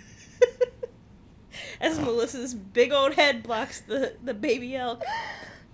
[1.80, 5.02] As Melissa's big old head blocks the, the baby elk.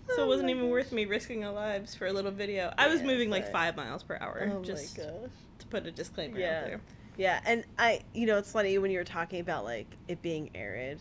[0.09, 0.71] So it Oh wasn't my even gosh.
[0.71, 2.73] worth me risking our lives for a little video.
[2.79, 4.53] I was Yeah, moving like five miles per hour.
[4.55, 6.59] Oh just to put a disclaimer Yeah.
[6.59, 6.81] out there.
[7.17, 10.51] Yeah, and I, you know, it's funny when you were talking about like it being
[10.55, 11.01] arid.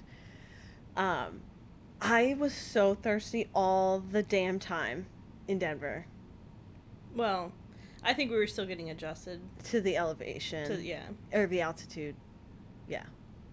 [0.95, 1.41] Um,
[2.01, 5.05] I was so thirsty all the damn time
[5.47, 6.05] in Denver
[7.15, 7.51] Well,
[8.03, 11.03] I think we were still getting adjusted to the elevation to yeah.
[11.33, 12.15] or the altitude.
[12.87, 13.03] Yeah,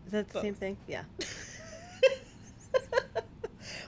[0.06, 0.76] is that the same thing?
[0.86, 1.04] Yeah.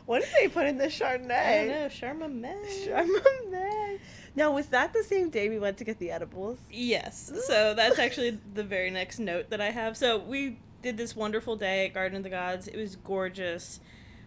[0.07, 1.31] what did they put in the Chardonnay?
[1.31, 2.87] I don't know, Sharma May.
[2.87, 3.99] Chardonnay.
[4.37, 6.59] Now, was that the same day we went to get the edibles?
[6.71, 7.33] Yes.
[7.47, 9.97] So that's actually the very next note that I have.
[9.97, 12.67] So we did this wonderful day at Garden of the Gods.
[12.67, 13.81] It was gorgeous.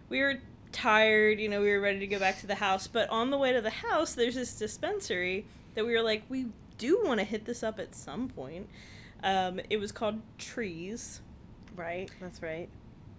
[0.08, 0.40] We were
[0.72, 3.38] tired, you know, we were ready to go back to the house, but on the
[3.38, 6.46] way to the house there's this dispensary that we were like, we
[6.76, 8.68] do want to hit this up at some point.
[9.22, 11.20] Um, it was called Trees.
[11.78, 12.68] Right, that's right.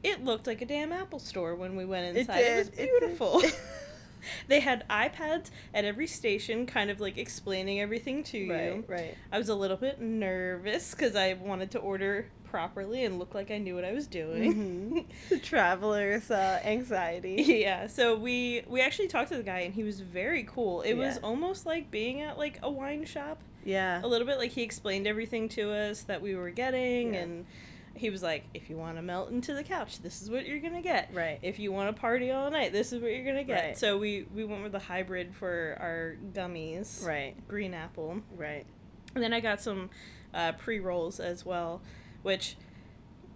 [0.03, 2.39] It looked like a damn Apple store when we went It inside.
[2.39, 2.89] It, was it did.
[2.99, 3.41] beautiful.
[4.47, 8.53] they had iPads at every station, kind of like explaining everything to you.
[8.53, 9.17] Right, right.
[9.31, 13.51] I was a little bit nervous because I wanted to order properly and look like
[13.51, 14.55] I knew what I was doing.
[14.55, 15.05] Mhm.
[15.29, 17.43] The traveler's uh, anxiety.
[17.61, 20.81] yeah, so we we actually talked to the guy and he was very cool.
[20.81, 23.41] It was almost like being at like a wine shop.
[23.65, 23.99] Yeah.
[24.03, 27.19] A little bit like he explained everything to us that we were getting Yeah.
[27.21, 27.45] and
[27.99, 30.59] he was like, if you want to melt into the couch, this is what you're
[30.59, 31.09] gonna get.
[31.13, 31.37] Right.
[31.41, 33.63] If you want to party all night, this is what you're gonna get.
[33.63, 33.77] Right.
[33.77, 37.05] So we we went with the hybrid for our gummies.
[37.05, 37.35] Right.
[37.47, 38.21] Green apple.
[38.35, 38.65] Right.
[39.15, 39.89] And then I got some
[40.33, 41.81] uh, pre rolls as well,
[42.21, 42.55] which,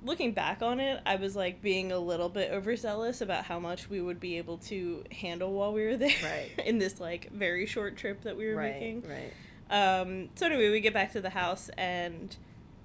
[0.05, 3.89] looking back on it, I was like being a little bit overzealous about how much
[3.89, 6.15] we would be able to handle while we were there.
[6.23, 6.51] Right.
[6.65, 8.73] in this like very short trip that we were Right.
[8.73, 9.03] making.
[9.09, 9.33] Right.
[9.69, 12.35] Um, so anyway, we get back to the house and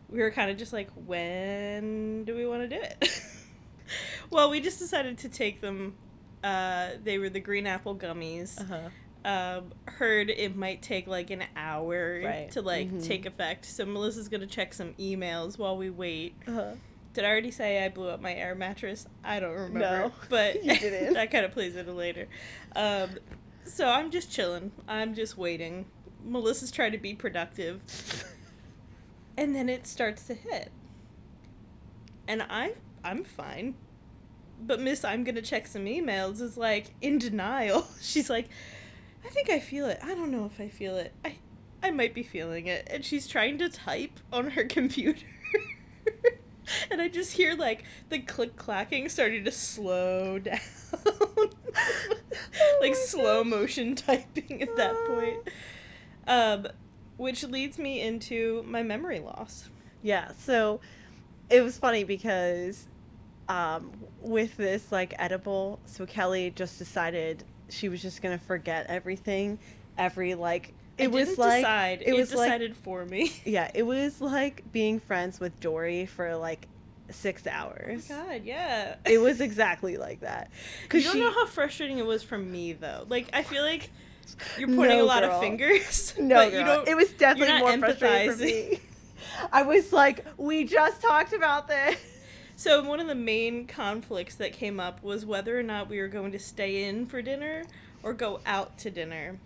[0.08, 3.22] we were kind of just like, when do we want to do it?
[4.30, 5.94] well, we just decided to take them.
[6.42, 8.64] Uh, they were the green apple gummies Uh
[9.24, 9.28] huh.
[9.58, 12.50] um, heard it might take like an hour Right.
[12.52, 13.04] to like Mhm.
[13.04, 13.64] take effect.
[13.64, 16.34] So Melissa's gonna check some emails while we wait.
[16.46, 16.74] Uh-huh.
[17.14, 19.06] Did I already say I blew up my air mattress?
[19.24, 19.78] I don't remember.
[19.80, 22.28] No, but that kind of plays into later.
[22.76, 23.10] Um,
[23.64, 24.70] so I'm just chilling.
[24.86, 25.86] I'm just waiting.
[26.24, 27.80] Melissa's trying to be productive,
[29.38, 30.72] and then it starts to hit.
[32.26, 32.72] And I
[33.04, 33.76] I'm fine.
[34.60, 37.86] But Miss I'm gonna check some emails is like in denial.
[38.00, 38.48] She's like,
[39.24, 40.00] I think I feel it.
[40.02, 41.14] I don't know if I feel it.
[41.24, 41.36] I
[41.80, 42.88] I might be feeling it.
[42.90, 45.24] And she's trying to type on her computer.
[46.90, 50.58] and I just hear like the click clacking starting to slow down.
[52.80, 53.50] like my slow gosh.
[53.50, 55.48] motion typing at that point.
[56.26, 56.66] Um
[57.18, 59.68] which leads me into my memory loss.
[60.02, 60.80] Yeah, so
[61.50, 62.86] it was funny because
[63.48, 69.58] um, with this like edible, so Kelly just decided she was just gonna forget everything,
[69.98, 72.02] every like it I was like decide.
[72.04, 73.32] it was like decided for me.
[73.44, 76.66] yeah, it was like being friends with Dory for like
[77.10, 78.08] six hours.
[78.08, 78.96] my god, yeah.
[79.04, 80.50] It was exactly like that.
[80.88, 83.06] Cause You don't she, know how frustrating it was for me though.
[83.08, 83.90] Like I feel like
[84.58, 85.32] you're pointing No, a lot girl.
[85.32, 86.14] of fingers.
[86.18, 86.88] no, you don't.
[86.88, 88.80] it was definitely more frustrating for me.
[89.52, 91.96] I was like, we just talked about this.
[92.56, 96.08] So one of the main conflicts that came up was whether or not we were
[96.08, 97.64] going to stay in for dinner
[98.02, 99.38] or go out to dinner.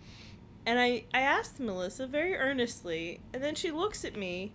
[0.65, 4.53] And I, I asked Melissa very earnestly, and then she looks at me,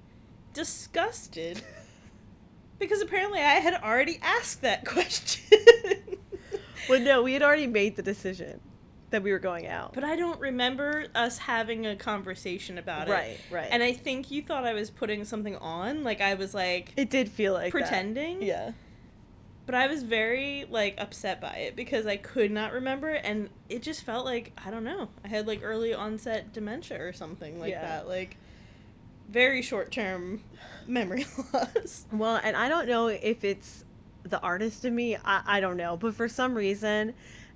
[0.54, 1.62] disgusted,
[2.80, 6.18] because apparently I had already asked that question.
[6.88, 8.60] Well, no, we had already made the decision
[9.10, 9.94] that we were going out.
[9.94, 13.12] But I don't remember us having a conversation about it.
[13.12, 13.68] right, right.
[13.70, 17.08] And I think you thought I was putting something on, like I was like it
[17.10, 17.78] did feel like that.
[17.80, 18.42] pretending.
[18.42, 18.72] Yeah.
[19.66, 23.82] But I was very like upset by it because I could not remember and it
[23.82, 25.08] just felt like I don't know.
[25.24, 27.82] I had like early onset dementia or something like Yeah.
[27.82, 28.08] that.
[28.08, 28.36] Like
[29.28, 30.42] very short term
[30.86, 32.06] memory loss.
[32.12, 33.84] Well, and I don't know if it's
[34.22, 35.16] the artist in me.
[35.22, 37.12] I, I don't know, but for some reason,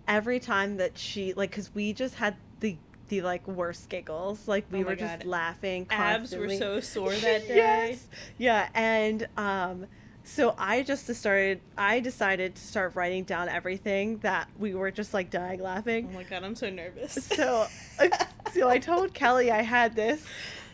[0.08, 2.76] every time that she like, cause we just had the
[3.08, 4.48] the like worst giggles.
[4.48, 5.26] Like we Oh were just God.
[5.26, 5.86] laughing.
[5.90, 7.56] Abs were so sore that day.
[7.56, 8.06] yes.
[8.38, 9.86] Yeah, and um,
[10.24, 11.60] so I just started.
[11.76, 16.08] I decided to start writing down everything that we were just like dying laughing.
[16.10, 17.12] Oh my god, I'm so nervous.
[17.14, 17.66] So,
[17.98, 18.08] uh,
[18.52, 20.24] so I told Kelly I had this,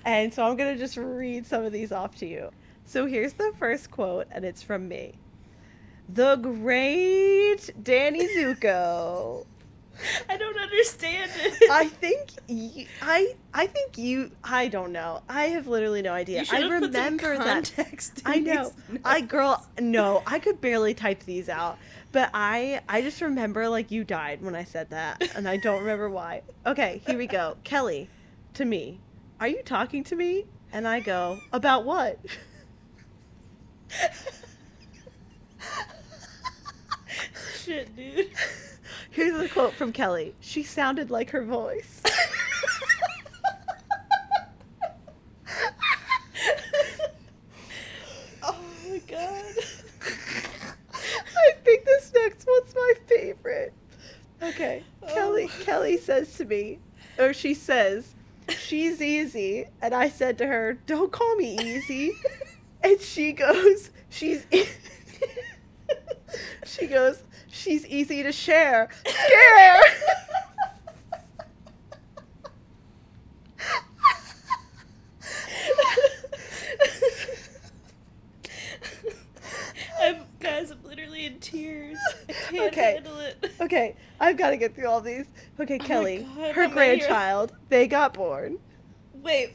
[0.04, 2.50] and so I'm gonna just read some of these off to you.
[2.84, 5.14] So here's the first quote, and it's from me.
[6.08, 9.44] The great Danny Zuko.
[10.28, 11.70] I don't understand it.
[11.70, 15.22] I think y- I I think you I don't know.
[15.28, 16.42] I have literally no idea.
[16.42, 17.72] You I have put some remember that.
[18.24, 18.72] I know.
[19.04, 21.78] I girl, no, I could barely type these out.
[22.12, 25.80] But I I just remember like you died when I said that and I don't
[25.80, 26.42] remember why.
[26.64, 27.56] Okay, here we go.
[27.64, 28.08] Kelly,
[28.54, 29.00] to me.
[29.40, 30.46] Are you talking to me?
[30.72, 32.18] And I go, "About what?"
[37.68, 38.30] Shit, dude.
[39.10, 40.34] Here's a quote from Kelly.
[40.40, 42.00] She sounded like her voice.
[48.42, 49.54] oh my god.
[50.94, 53.74] I think this next one's my favorite.
[54.42, 54.82] Okay.
[55.02, 55.12] Oh.
[55.12, 55.64] Kelly Oh.
[55.64, 56.78] Kelly says to me,
[57.18, 58.14] or she says,
[58.48, 59.66] she's easy.
[59.82, 62.12] And I said to her, don't call me easy.
[62.82, 64.64] and she goes, she's e-"
[66.64, 67.22] she goes,
[67.58, 68.88] she's easy to share.
[69.06, 69.80] Scare.
[80.00, 81.98] I'm guys, I'm literally in tears.
[82.28, 82.92] I can't Okay.
[82.94, 83.52] handle it.
[83.60, 85.26] okay, I've got to get through all these.
[85.58, 88.58] Okay, Oh Kelly, God, her how many are- grandchild, they got born.
[89.14, 89.54] Wait,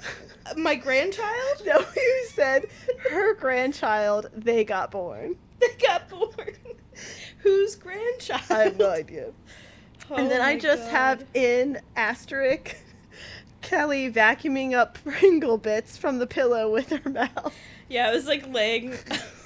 [0.58, 1.62] my grandchild?
[1.66, 2.66] No, you said
[3.10, 5.36] her grandchild, they got born.
[5.60, 6.30] They got born.
[7.44, 8.44] Whose grandchild?
[8.50, 9.32] I have no idea.
[10.16, 12.78] and then Oh I just have in asterisk
[13.62, 17.56] Kelly vacuuming up Pringle bits from the pillow with her mouth.
[17.90, 18.94] Yeah, I was like laying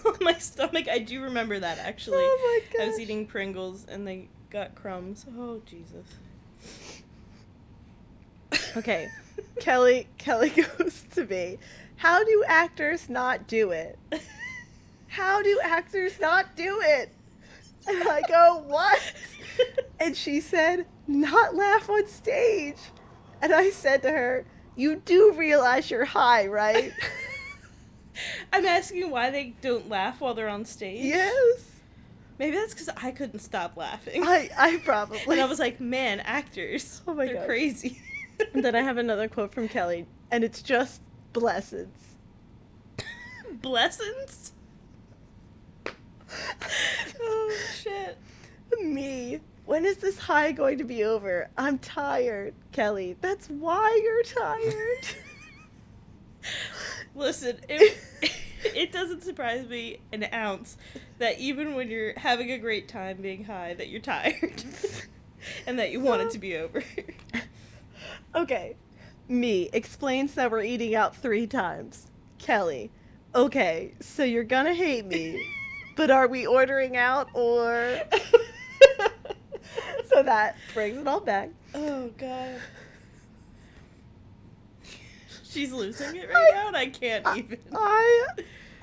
[0.06, 0.88] on my stomach.
[0.88, 2.20] I do remember that actually.
[2.20, 5.26] Oh my I was eating Pringles and they got crumbs.
[5.38, 6.06] Oh Jesus.
[8.76, 9.10] Okay,
[9.60, 10.08] Kelly.
[10.18, 11.58] Kelly goes to me.
[11.98, 13.98] How do actors not do it?
[15.08, 17.12] How do actors not do it?
[17.88, 19.00] And I go, what?
[20.00, 22.78] And she said, not laugh on stage.
[23.42, 26.94] And I said to her, you do realize you're high, right?
[28.54, 31.06] I'm asking why they don't laugh while they're on stage.
[31.06, 31.64] yes.
[32.40, 34.24] Maybe that's because I couldn't stop laughing.
[34.24, 35.22] I, I probably.
[35.28, 37.02] and I was like, man, actors.
[37.08, 38.02] Oh my they're crazy.
[38.54, 41.02] And then I have another quote from Kelly, and it's just
[41.34, 41.98] blessings.
[43.52, 44.52] Blessings?
[47.22, 48.18] Oh shit.
[48.82, 49.40] Me.
[49.66, 51.50] When is this high going to be over?
[51.58, 53.18] I'm tired, Kelly.
[53.20, 55.08] That's why you're tired.
[57.16, 57.98] Listen, it,
[58.64, 60.78] it doesn't surprise me an ounce
[61.18, 64.64] that even when you're having a great time being high, that you're tired.
[65.68, 66.84] and that you want it to be over.
[68.36, 68.76] Okay.
[69.28, 72.08] Me explains that we're eating out three times.
[72.38, 72.92] Kelly.
[73.36, 75.46] Okay, so you're gonna hate me,
[75.98, 78.00] but are we ordering out or.
[80.10, 81.50] so that brings it all back.
[81.76, 82.62] oh god.
[85.44, 87.58] She's losing it right now and I can't even.
[87.74, 88.28] I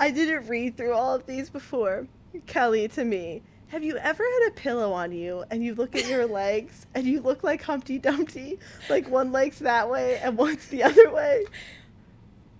[0.00, 2.06] I didn't read through all of these before.
[2.46, 6.08] Kelly to me, have you ever had a pillow on you and you look at
[6.08, 8.58] your legs and you look like Humpty Dumpty?
[8.90, 11.44] Like one leg's that way and one's the other way?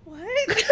[0.05, 0.63] What?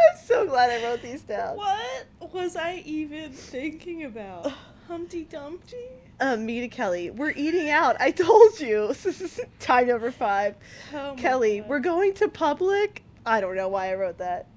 [0.00, 1.56] I'm so glad I wrote these down.
[1.56, 4.52] what was I even thinking about?
[4.88, 5.76] Humpty Dumpty?
[6.18, 7.96] Uh, me to Kelly, we're eating out.
[8.00, 8.88] I told you.
[9.02, 10.56] This is time number five.
[10.94, 11.68] Oh Kelly, God.
[11.68, 13.02] we're going to public.
[13.24, 14.48] I don't know why I wrote that.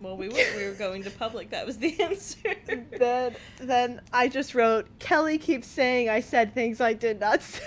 [0.00, 1.50] Well, we were, we were going to public.
[1.50, 2.54] That was the answer.
[2.98, 7.62] then then I just wrote Kelly keeps saying I said things I did not say.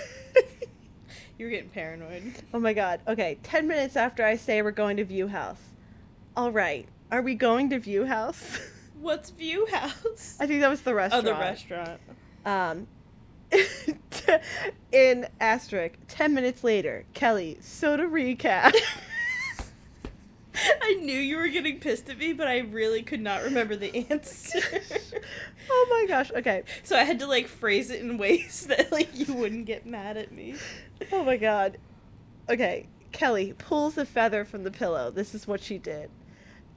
[1.37, 2.33] you were getting paranoid.
[2.53, 3.01] oh my god.
[3.07, 5.61] Okay, 10 minutes after I say we're going to View House.
[6.35, 6.87] All right.
[7.11, 8.59] Are we going to View House?
[8.99, 10.37] What's View House?
[10.39, 11.27] I think that was the restaurant.
[11.27, 12.01] Oh, the restaurant.
[12.45, 12.87] Um
[14.91, 18.75] in asterisk, 10 minutes later, Kelly, soda recap.
[20.81, 24.05] I knew you were getting pissed at me, but I really could not remember the
[24.09, 24.59] answer.
[25.69, 26.31] oh my gosh.
[26.31, 26.63] Okay.
[26.83, 30.17] so I had to like phrase it in ways that like you wouldn't get mad
[30.17, 30.55] at me.
[31.11, 31.77] Oh my god.
[32.49, 35.11] Okay, Kelly pulls a feather from the pillow.
[35.11, 36.09] This is what she did.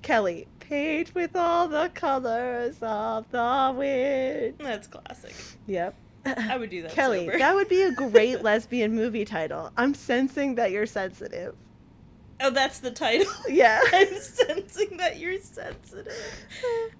[0.02, 4.54] Kelly, paint with all the colors of the wind.
[4.58, 5.34] That's classic.
[5.66, 5.94] Yep.
[6.24, 6.92] I would do that.
[6.92, 7.38] Kelly, sober.
[7.38, 9.70] that would be a great lesbian movie title.
[9.76, 11.54] I'm sensing that you're sensitive.
[12.40, 13.30] Oh, that's the title.
[13.48, 13.80] Yeah.
[13.92, 16.12] I'm sensing that you're sensitive.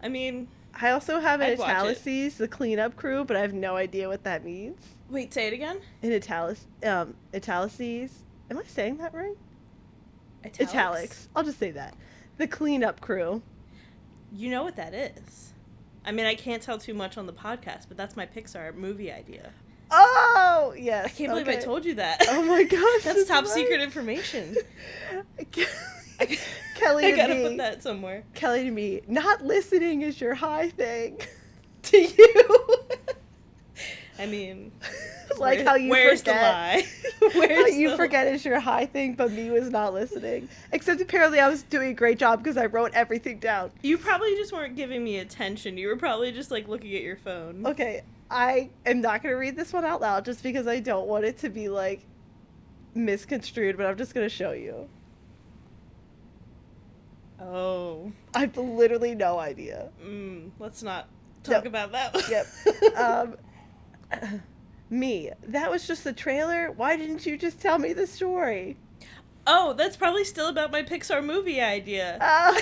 [0.03, 2.38] I mean, I also have in I'd watch it.
[2.38, 4.80] the cleanup crew, but I have no idea what that means.
[5.09, 5.80] wait, say it again.
[6.03, 8.11] In italic, um, italices.
[8.51, 9.36] Am I saying that right?
[10.44, 10.61] Italics.
[10.61, 11.28] Italics.
[11.36, 11.94] I'll just say that.
[12.41, 13.43] The cleanup crew.
[14.34, 15.53] You know what that is.
[16.07, 19.12] I mean, I can't tell too much on the podcast, but that's my Pixar movie
[19.12, 19.51] idea.
[19.91, 21.05] Oh yes.
[21.05, 22.24] I can't believe I told you that.
[22.30, 23.03] Oh my gosh.
[23.05, 23.53] That's top right.
[23.53, 24.57] secret information.
[26.76, 27.43] Kelly I gotta me.
[27.43, 28.24] put that somewhere.
[28.32, 29.03] Kelly to me.
[29.07, 31.20] Not listening is your high thing.
[31.82, 32.59] To you.
[34.18, 34.72] I mean,
[35.39, 36.85] like where- how you where's forget.
[37.20, 37.33] the lie?
[37.35, 40.49] Where's you the- forget is your high thing, but me was not listening.
[40.72, 43.70] Except apparently I was doing a great job because I wrote everything down.
[43.83, 45.76] You probably just weren't giving me attention.
[45.76, 47.66] You were probably just like looking at your phone.
[47.66, 48.01] Okay,
[48.31, 51.37] I am not gonna read this one out loud just because I don't want it
[51.39, 52.01] to be like
[52.95, 54.89] misconstrued, but I'm just gonna show you.
[57.41, 58.12] Oh.
[58.35, 59.91] I have literally no idea.
[60.05, 61.09] Mm, let's not
[61.43, 61.66] talk Yep.
[61.66, 62.28] about that.
[62.31, 62.97] Yep.
[62.99, 64.41] um,
[64.91, 65.30] me.
[65.47, 66.70] That was just the trailer.
[66.72, 68.76] Why didn't you just tell me the story?
[69.47, 72.18] oh, that's probably still about my Pixar movie idea.
[72.20, 72.55] Uh,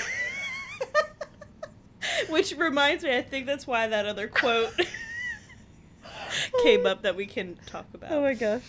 [2.31, 4.73] Which reminds me, I think that's why that other quote
[6.63, 8.13] came up that we can talk about.
[8.13, 8.63] oh my gosh.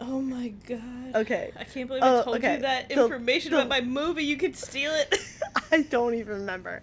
[0.00, 1.14] Oh my god.
[1.14, 1.52] Okay.
[1.58, 2.54] I can't believe Oh, I told okay.
[2.56, 4.24] you that The- information the- about my movie.
[4.24, 5.14] You could steal it.
[5.72, 6.82] I don't even remember.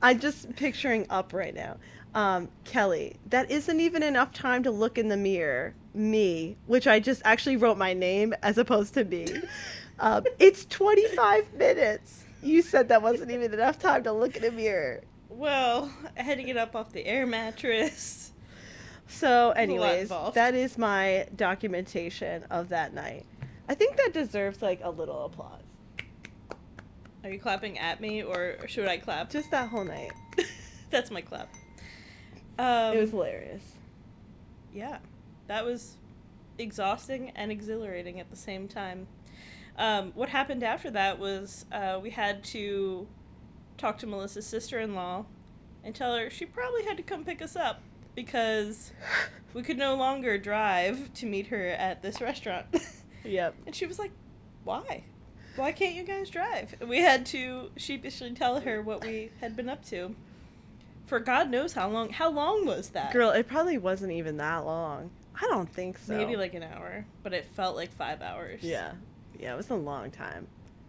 [0.00, 1.76] I'm just picturing up right now.
[2.14, 5.74] Um, Kelly, that isn't even enough time to look in the mirror.
[5.94, 9.26] Me, which I just actually wrote my name as opposed to me.
[9.98, 12.24] Um, it's 25 minutes.
[12.42, 15.02] You said that wasn't even enough time to look in a mirror.
[15.28, 18.32] well, I had to get up off the air mattress.
[19.06, 23.26] So, anyways, that is my documentation of that night.
[23.68, 25.62] I think that deserves like a little applause.
[27.22, 29.30] Are you clapping at me or should I clap?
[29.30, 30.12] Just that whole night.
[30.90, 31.52] That's my clap.
[32.58, 33.62] Um, it was hilarious.
[34.72, 34.98] yeah,
[35.46, 35.96] that was
[36.58, 39.06] exhausting and exhilarating at the same time.
[39.78, 43.06] Um, what happened after that was uh, we had to
[43.78, 45.24] talk to Melissa's sister in law
[45.82, 47.80] and tell her she probably had to come pick us up
[48.14, 48.92] because
[49.54, 52.66] we could no longer drive to meet her at this restaurant.
[53.24, 53.54] Yep.
[53.66, 54.10] and she was like,
[54.64, 55.04] Why?
[55.54, 56.74] Why can't you guys drive?
[56.80, 60.16] And we had to sheepishly tell her what we had been up to.
[61.12, 62.08] For God knows how long.
[62.08, 63.12] How long was that?
[63.12, 65.10] Girl, it probably wasn't even that long.
[65.34, 66.16] I don't think so.
[66.16, 68.62] Maybe like an hour, but it felt like five hours.
[68.62, 68.92] Yeah.
[69.38, 70.46] Yeah, it was a long time.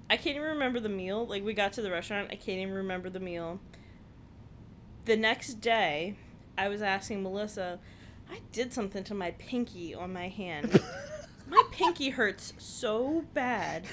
[0.09, 1.27] I can't even remember the meal.
[1.27, 3.59] Like we got to the restaurant, I can't even remember the meal.
[5.03, 6.15] The next day,
[6.57, 7.79] I was asking Melissa,
[8.31, 10.81] I did something to my pinky on my hand.
[11.49, 13.83] my pinky hurts so bad.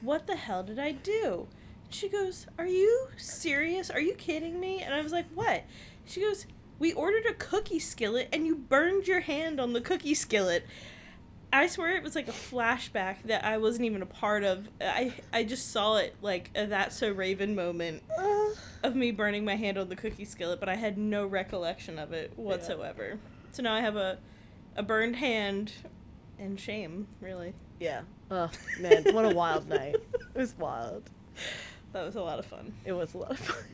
[0.00, 1.46] What the hell did I do?
[1.90, 3.90] She goes, Are you serious?
[3.90, 4.82] Are you kidding me?
[4.82, 5.64] And I was like, What?
[6.04, 6.46] She goes,
[6.78, 10.64] We ordered a cookie skillet and you burned your hand on the cookie skillet.
[11.50, 14.68] I swear it was like a flashback that I wasn't even a part of.
[14.82, 18.54] I I just saw it like a That's So Raven moment Ugh.
[18.82, 22.12] of me burning my hand on the cookie skillet, but I had no recollection of
[22.12, 23.18] it whatsoever.
[23.52, 24.18] So now I have a
[24.76, 25.72] a burned hand
[26.38, 27.54] and shame, really.
[27.80, 28.02] yeah.
[28.30, 29.94] Oh man, what a wild night.
[29.94, 31.08] It was wild.
[31.92, 32.72] That was a lot of fun.
[32.84, 33.56] It was a lot of fun.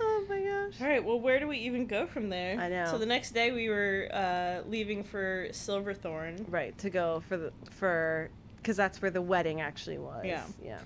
[0.00, 0.80] Oh my gosh.
[0.80, 2.58] All right, well, where do we even go from there?
[2.58, 2.86] I know.
[2.86, 6.46] So the next day we were uh, leaving for Silverthorne.
[6.48, 10.24] Right to go for the for because that's where the wedding actually was.
[10.24, 10.42] Yeah.
[10.64, 10.80] Yeah.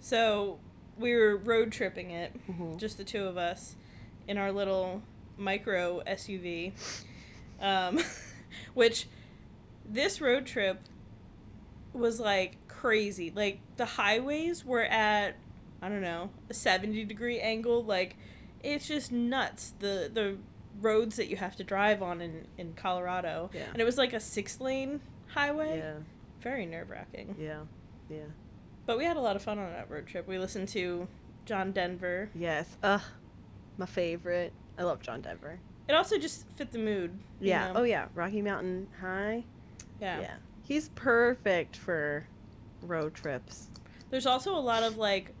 [0.00, 0.58] So
[0.98, 2.78] we were road tripping it, Mhm.
[2.78, 3.76] just the two of us,
[4.26, 5.02] in our little
[5.36, 6.72] micro SUV.
[7.60, 8.00] Um,
[8.74, 9.06] which
[9.88, 10.80] this road trip
[11.92, 13.32] was like crazy.
[13.34, 15.36] Like the highways were at
[15.82, 17.82] I don't know a seventy degree angle.
[17.84, 18.16] Like
[18.62, 19.74] it's just nuts.
[19.78, 20.38] The the
[20.80, 23.64] roads that you have to drive on in in Colorado, Yeah.
[23.72, 25.78] and it was like a six lane highway.
[25.78, 25.94] Yeah.
[26.40, 27.34] Very nerve wracking.
[27.38, 27.60] Yeah.
[28.08, 28.24] Yeah.
[28.86, 30.28] But we had a lot of fun on that road trip.
[30.28, 31.08] We listened to
[31.44, 32.30] John Denver.
[32.34, 32.76] Yes.
[32.82, 33.00] Ugh.
[33.78, 34.52] My favorite.
[34.78, 35.58] I love John Denver.
[35.88, 37.18] It also just fit the mood.
[37.40, 37.72] Yeah.
[37.72, 37.80] know?
[37.80, 38.06] Oh yeah.
[38.14, 39.44] Rocky Mountain High.
[40.00, 40.20] yeah.
[40.20, 40.34] Yeah.
[40.62, 42.26] He's perfect for
[42.86, 43.68] road trips.
[44.10, 45.32] There's also a lot of like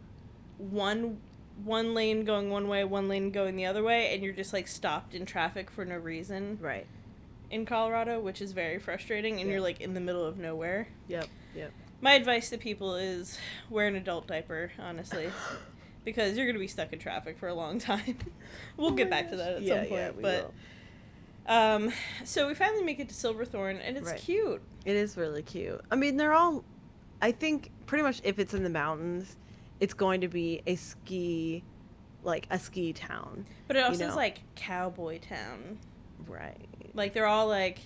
[0.58, 1.18] one
[1.64, 4.68] one lane going one way, one lane going the other way, and you're just like
[4.68, 6.86] stopped in traffic for no reason Right.
[7.50, 9.34] in Colorado, which is very frustrating.
[9.40, 9.52] And Yeah.
[9.54, 10.88] you're like in the middle of nowhere.
[11.08, 11.26] Yep.
[11.54, 11.72] Yep.
[12.02, 13.38] My advice to people is
[13.70, 15.30] wear an adult diaper, honestly.
[16.04, 18.16] Because you're gonna be stuck in traffic for a long time.
[18.76, 19.90] we'll get back to that at Yeah, some point.
[19.90, 20.52] yeah, we but
[21.48, 21.52] will.
[21.52, 21.92] Um,
[22.24, 24.20] so we finally make it to Silverthorne, and it's Right.
[24.20, 24.62] cute.
[24.84, 25.80] It is really cute.
[25.90, 26.62] I mean, they're all.
[27.22, 29.36] I think pretty much if it's in the mountains,
[29.80, 31.64] it's going to be a ski,
[32.22, 33.46] like a ski town.
[33.66, 35.78] But it You also is like cowboy town.
[36.26, 36.56] Right.
[36.94, 37.78] Like they're all like,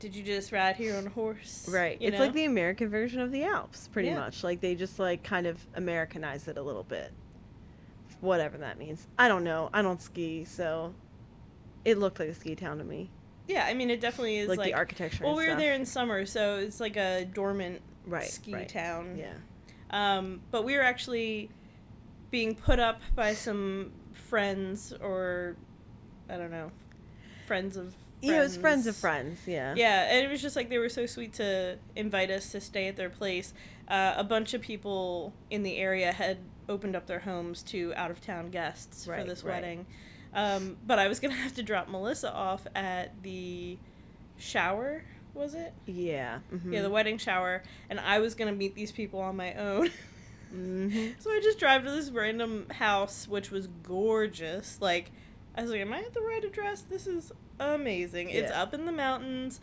[0.00, 2.00] "Did you just ride here on a horse?" Right.
[2.00, 2.24] You it's know?
[2.24, 4.18] like the American version of the Alps, pretty Yeah.
[4.18, 4.42] much.
[4.44, 7.12] Like they just like kind of Americanize it a little bit.
[8.20, 9.06] Whatever that means.
[9.18, 9.70] I don't know.
[9.72, 10.94] I don't ski, so
[11.84, 13.10] it looked like a ski town to me.
[13.46, 13.64] yeah.
[13.64, 14.66] I mean, it definitely is like, like.
[14.68, 15.24] the architecture.
[15.24, 18.68] well, we were there in summer, so it's like a dormant right, ski right.
[18.68, 19.16] town.
[19.18, 19.32] Yeah.
[19.90, 21.50] Um, but we were actually
[22.30, 25.56] being put up by some friends, or
[26.28, 26.70] I don't know,
[27.46, 27.94] friends of.
[28.20, 29.40] Yeah, it was friends of friends.
[29.46, 29.74] Yeah.
[29.76, 32.88] Yeah, and it was just like they were so sweet to invite us to stay
[32.88, 33.54] at their place.
[33.86, 36.38] Uh, a bunch of people in the area had
[36.68, 39.54] opened up their homes to out of town guests for Right, this right.
[39.62, 39.86] wedding.
[40.34, 43.78] Um, but I was gonna have to drop Melissa off at the
[44.36, 45.04] shower.
[45.34, 45.72] Was it?
[45.86, 46.40] Yeah.
[46.52, 46.72] mhm.
[46.72, 49.90] Yeah, the wedding shower, and I was gonna meet these people on my own.
[50.54, 51.20] Mhm.
[51.20, 54.78] so I just drive to this random house, which was gorgeous.
[54.80, 55.10] Like,
[55.54, 56.80] I was like, "Am I at the right address?
[56.80, 58.30] This is amazing.
[58.30, 59.60] It's up in the mountains,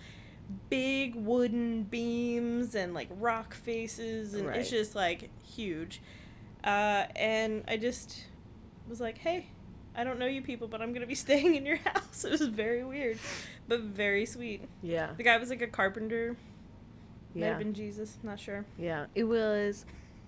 [0.69, 4.59] big wooden beams and like rock faces, and Right.
[4.59, 6.01] it's just like huge."
[6.63, 8.25] Uh, and I just
[8.87, 9.47] was like, "Hey."
[9.97, 12.23] I don't know you people, but I'm gonna be staying in your house.
[12.25, 13.17] It was very weird,
[13.67, 14.61] but very sweet.
[14.81, 15.09] Yeah.
[15.15, 16.35] The guy was like a carpenter.
[17.33, 17.47] Might Yeah.
[17.49, 18.65] have been Jesus, not sure.
[18.77, 19.85] Yeah, it was.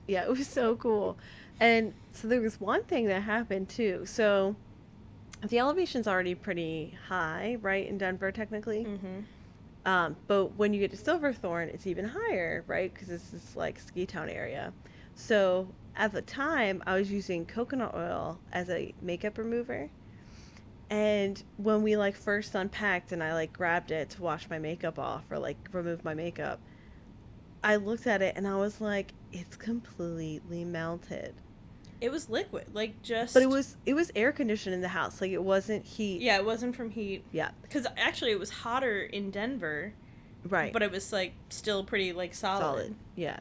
[0.07, 1.17] Yeah, it was so cool.
[1.59, 4.05] And so there was one thing that happened too.
[4.05, 4.55] So
[5.47, 8.85] the elevation's already pretty high, right, in Denver, technically.
[8.85, 9.19] Mm-hmm.
[9.85, 12.93] Um, but when you get to Silverthorne, it's even higher, right?
[12.93, 14.73] Because this is like ski town area.
[15.15, 19.89] So at the time, I was using coconut oil as a makeup remover.
[20.89, 24.97] And when we like first unpacked and I like grabbed it to wash my makeup
[24.97, 26.59] off or like remove my makeup,
[27.63, 31.33] I looked at it and I was like, it's completely melted.
[31.99, 33.33] It was liquid, like just.
[33.33, 36.21] But it was it was air conditioned in the house, like it wasn't heat.
[36.21, 37.25] Yeah, it wasn't from heat.
[37.31, 37.49] Yeah.
[37.63, 39.93] Because actually, it was hotter in Denver,
[40.47, 40.71] Right.
[40.71, 42.61] but it was like still pretty like solid.
[42.61, 42.95] solid.
[43.15, 43.39] Yeah.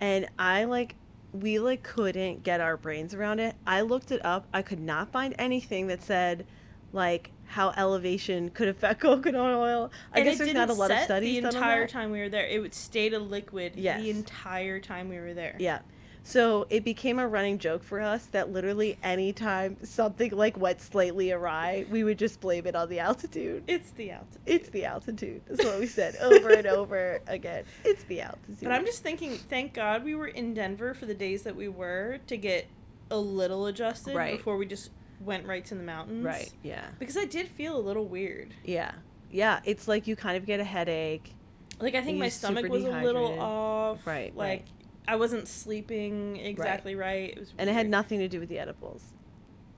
[0.00, 0.94] And I like
[1.32, 3.54] we like couldn't get our brains around it.
[3.66, 4.46] I looked it up.
[4.52, 6.46] I could not find anything that said
[6.92, 9.90] like how elevation could affect coconut oil.
[10.12, 12.20] I And guess there's not a lot of studies the done on entire time we
[12.20, 12.46] were there.
[12.46, 14.00] It would stayed a liquid Yes.
[14.02, 15.56] the entire time we were there.
[15.58, 15.80] Yeah.
[16.26, 21.30] So it became a running joke for us that literally anytime something like went slightly
[21.30, 23.62] awry, we would just blame it on the altitude.
[23.68, 24.40] It's the altitude.
[24.44, 25.42] It's the altitude.
[25.46, 27.62] That's what we said over and over again.
[27.84, 28.58] It's the altitude.
[28.60, 31.68] But I'm just thinking, thank God we were in Denver for the days that we
[31.68, 32.66] were to get
[33.08, 34.36] a little adjusted Right.
[34.36, 36.24] before we just went right to the mountains.
[36.24, 36.52] right.
[36.64, 36.86] Yeah.
[36.98, 38.52] Because I did feel a little weird.
[38.64, 38.90] Yeah.
[39.30, 39.60] Yeah.
[39.64, 41.34] It's like you kind of get a headache.
[41.78, 44.04] Like I think my stomach was a little off.
[44.06, 44.64] Right, Like right.
[45.08, 47.30] I wasn't sleeping exactly right.
[47.30, 49.02] It was And it had nothing to do with the edibles.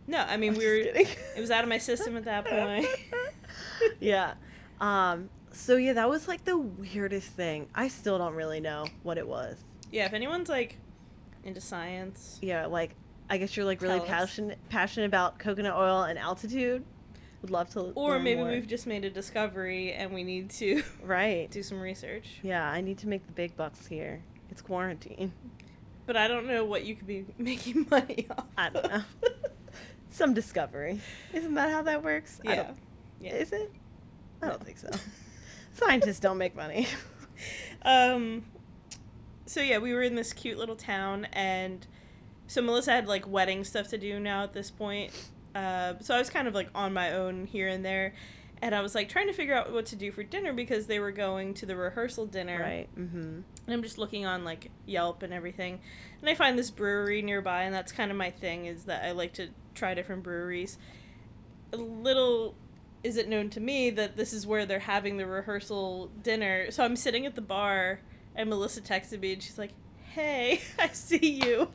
[0.06, 0.74] No, I mean I'm we were.
[0.74, 2.86] It was out of my system at that point.
[4.00, 4.34] yeah.
[4.80, 5.28] Um.
[5.52, 7.68] So yeah, that was like the weirdest thing.
[7.74, 9.56] I still don't really know what it was.
[9.90, 10.76] yeah, if anyone's like
[11.44, 12.94] into science, Yeah, like
[13.30, 16.84] I guess you're like really passionate passionate about coconut oil and altitude.
[17.42, 17.92] Would love to.
[17.94, 18.50] or maybe more.
[18.50, 21.48] we've just made a discovery and we need to right.
[21.52, 22.38] do some research.
[22.42, 24.22] Yeah, I need to make the big bucks here.
[24.50, 25.32] It's quarantine.
[26.06, 28.46] But I don't know what you could be making money off.
[28.56, 29.02] I don't know.
[30.10, 31.00] Some discovery.
[31.32, 32.40] Isn't that how that works?
[32.44, 32.70] Yeah.
[33.20, 33.34] Yeah.
[33.34, 33.70] Is it?
[34.42, 34.90] I don't think so.
[35.74, 36.86] Scientists don't make money.
[37.82, 38.44] Um,
[39.46, 41.86] so yeah, we were in this cute little town, and
[42.46, 45.12] so Melissa had like wedding stuff to do now at this point.
[45.54, 48.14] Uh, so I was kind of like on my own here and there,
[48.62, 50.98] and I was like trying to figure out what to do for dinner because they
[50.98, 52.60] were going to the rehearsal dinner.
[52.60, 52.88] right.
[52.98, 53.18] Mm-hmm.
[53.18, 55.80] And I'm just looking on like Yelp and everything,
[56.20, 59.12] and I find this brewery nearby, and that's kind of my thing is that I
[59.12, 60.78] like to try different breweries.
[61.72, 62.54] A little
[63.04, 66.70] is it known to me that this is where they're having the rehearsal dinner.
[66.70, 68.00] So I'm sitting at the bar,
[68.34, 69.70] and Melissa texted me, and she's like,
[70.14, 71.68] "Hey, I see you."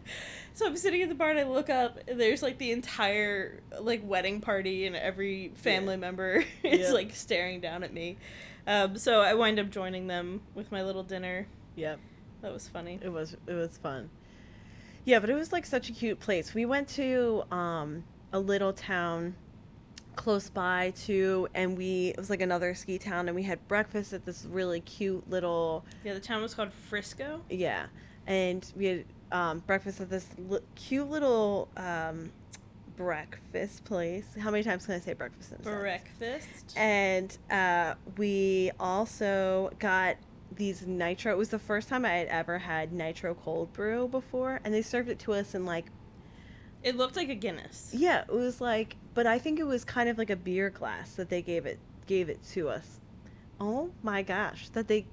[0.55, 3.61] So I'm sitting at the bar, and I look up, and there's like the entire
[3.79, 6.91] like wedding party, and every family member is Yeah.
[6.93, 8.17] like staring down at me.
[8.67, 11.47] Um, so I wind up joining them with my little dinner.
[11.75, 11.99] Yep.
[12.41, 12.99] That was funny.
[13.01, 14.09] It was it was fun.
[15.05, 16.53] Yeah, but it was like such a cute place.
[16.53, 19.35] We went to um a little town
[20.15, 24.13] close by too and we it was like another ski town and we had breakfast
[24.13, 27.41] at this really cute little Yeah, the town was called Frisco.
[27.49, 27.87] yeah
[28.27, 32.31] and we had um, breakfast at this li- cute little um,
[32.95, 35.57] breakfast place how many times can i say breakfast in?
[35.63, 36.73] Breakfast.
[36.77, 40.15] and uh, we also got
[40.55, 44.59] these nitro it was the first time i had ever had nitro cold brew before
[44.63, 45.87] and they served it to us in like
[46.83, 47.89] It looked like a Guinness.
[47.93, 51.15] yeah it was like but i think it was kind of like a beer glass
[51.15, 52.99] that they gave it gave it to us
[53.59, 55.05] oh my gosh that they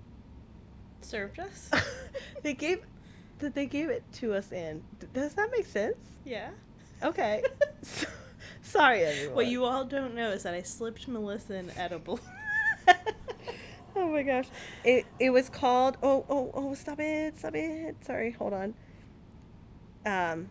[1.02, 1.70] Served us.
[2.42, 2.82] they gave
[3.40, 4.82] that they gave it to us in
[5.12, 6.50] does that make sense yeah.
[7.02, 7.42] okay
[7.82, 8.06] So-
[8.62, 12.20] sorry everyone What you all don't know is that I slipped Melissa an edible.
[13.96, 14.46] Oh my gosh.
[14.84, 18.74] It it was called oh oh oh stop it stop it sorry hold on.
[20.06, 20.48] Um.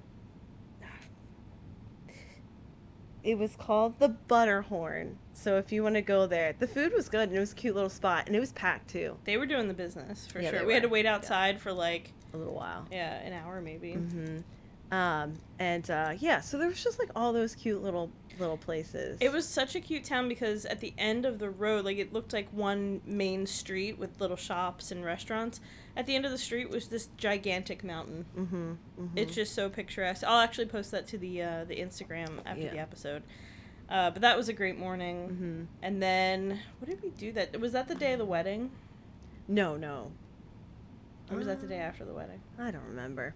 [3.23, 5.15] It was called the Butterhorn.
[5.33, 7.55] So if you want to go there, the food was good and it was a
[7.55, 9.17] cute little spot and it was packed too.
[9.23, 10.65] they were doing the business for Yeah, sure.
[10.65, 12.86] We had to wait outside for like A little while.
[12.91, 13.93] yeah an hour maybe.
[13.93, 14.93] Mm-hmm.
[14.93, 19.17] Um and uh, yeah, so there was just like all those cute little little places.
[19.19, 22.13] It was such a cute town because at the end of the road, like it
[22.13, 25.59] looked like one main street with little shops and restaurants.
[25.95, 28.25] At the end of the street was this gigantic mountain.
[28.38, 28.71] Mm-hmm.
[28.71, 29.17] mm-hmm.
[29.17, 30.23] It's just so picturesque.
[30.25, 33.23] I'll actually post that to the uh, the Instagram after the episode.
[33.89, 35.30] Uh, but that was a great morning.
[35.30, 35.63] Mm-hmm.
[35.82, 37.32] And then what did we do?
[37.32, 38.71] That was that the day of the wedding,
[39.47, 40.11] No, no.
[41.32, 42.41] Or was that the day Uh, after the wedding?
[42.57, 43.34] I don't remember.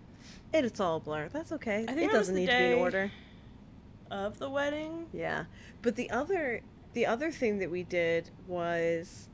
[0.54, 1.30] It, it's all a blur.
[1.30, 1.86] That's okay.
[1.88, 3.12] I think it doesn't need to be in order.
[4.12, 5.08] Of the wedding?
[5.12, 5.46] Yeah.
[5.82, 6.62] But the other
[6.94, 9.30] the other thing that we did was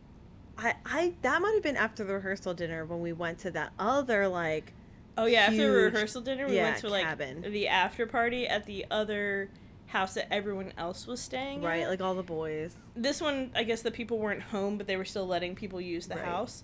[0.57, 3.73] I I that might have been after the rehearsal dinner when we went to that
[3.77, 4.73] other like
[5.17, 7.41] Oh yeah, after the rehearsal dinner, we yeah, went to like cabin.
[7.41, 9.49] the after party at the other
[9.87, 11.89] house that everyone else was staying right, at.
[11.89, 12.73] like all the boys.
[12.95, 16.07] this one i guess the people weren't home but they were still letting people use
[16.07, 16.23] the Right.
[16.23, 16.63] house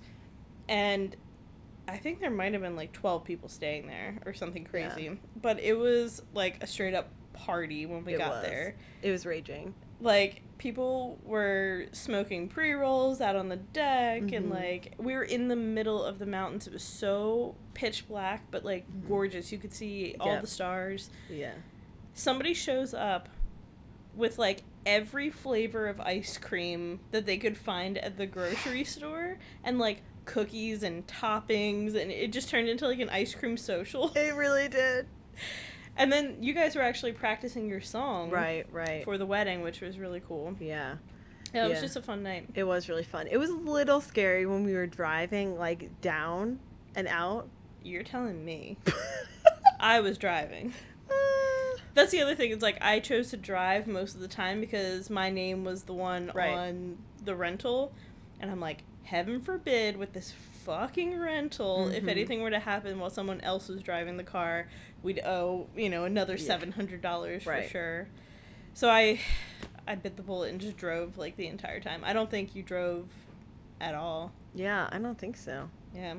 [0.69, 1.15] and
[1.87, 4.89] i think there might have been like 12 people staying there or something Yeah.
[4.89, 8.43] crazy but it was like a straight up party when we It got was.
[8.43, 9.73] there It was raging.
[9.99, 14.53] like people were smoking pre-rolls out on the deck and Mhm.
[14.53, 18.63] like we were in the middle of the mountains it was so pitch black but
[18.63, 19.07] like Mhm.
[19.07, 20.41] gorgeous you could see all Yep.
[20.41, 21.53] the stars Yeah.
[22.13, 23.27] somebody shows up
[24.15, 29.37] with like every flavor of ice cream that they could find at the grocery store
[29.63, 34.11] and like cookies and toppings and it just turned into like an ice cream social
[34.15, 35.07] It really did.
[35.97, 39.03] and then you guys were actually practicing your song Right, right.
[39.03, 40.95] for the wedding which was really cool yeah.
[41.53, 43.27] yeah it was just a fun night It was really fun.
[43.29, 46.59] It was a little scary when we were driving like down
[46.95, 47.47] and out.
[47.83, 48.77] you're telling me
[49.79, 50.73] i was driving
[51.09, 51.13] Uh,
[51.93, 55.09] that's the other thing it's like i chose to drive most of the time because
[55.09, 56.53] my name was the one Right.
[56.53, 57.91] on the rental
[58.39, 60.31] and i'm like heaven forbid with this
[60.63, 62.09] fucking rental if Mhm.
[62.09, 64.67] anything were to happen while someone else was driving the car
[65.03, 66.57] we'd owe you know another Yeah.
[66.57, 68.07] $700 for sure
[68.73, 69.19] so i
[69.87, 72.63] i bit the bullet and just drove like the entire time i don't think you
[72.63, 73.07] drove
[73.79, 75.69] at all yeah, I don't think so.
[75.93, 76.15] yeah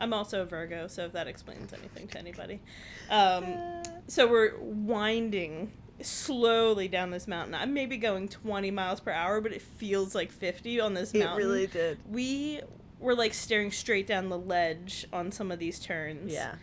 [0.00, 2.60] I'm also a Virgo, so if that explains anything to anybody.
[3.10, 7.54] Um, so we're winding slowly down this mountain.
[7.54, 11.32] I'm maybe going 20 miles per hour, but it feels like 50 on this mountain.
[11.32, 11.98] It really did.
[12.08, 12.60] We
[13.00, 16.32] were like staring straight down the ledge on some of these turns.
[16.32, 16.54] Yeah.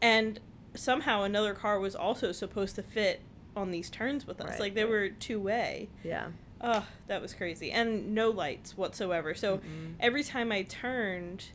[0.00, 0.40] And
[0.74, 3.20] somehow another car was also supposed to fit
[3.56, 4.50] on these turns with us.
[4.50, 5.88] Right, like they were two way.
[6.04, 6.28] Yeah.
[6.60, 7.70] Oh, that was crazy.
[7.72, 9.34] And no lights whatsoever.
[9.34, 9.60] So
[9.98, 11.46] every time I turned,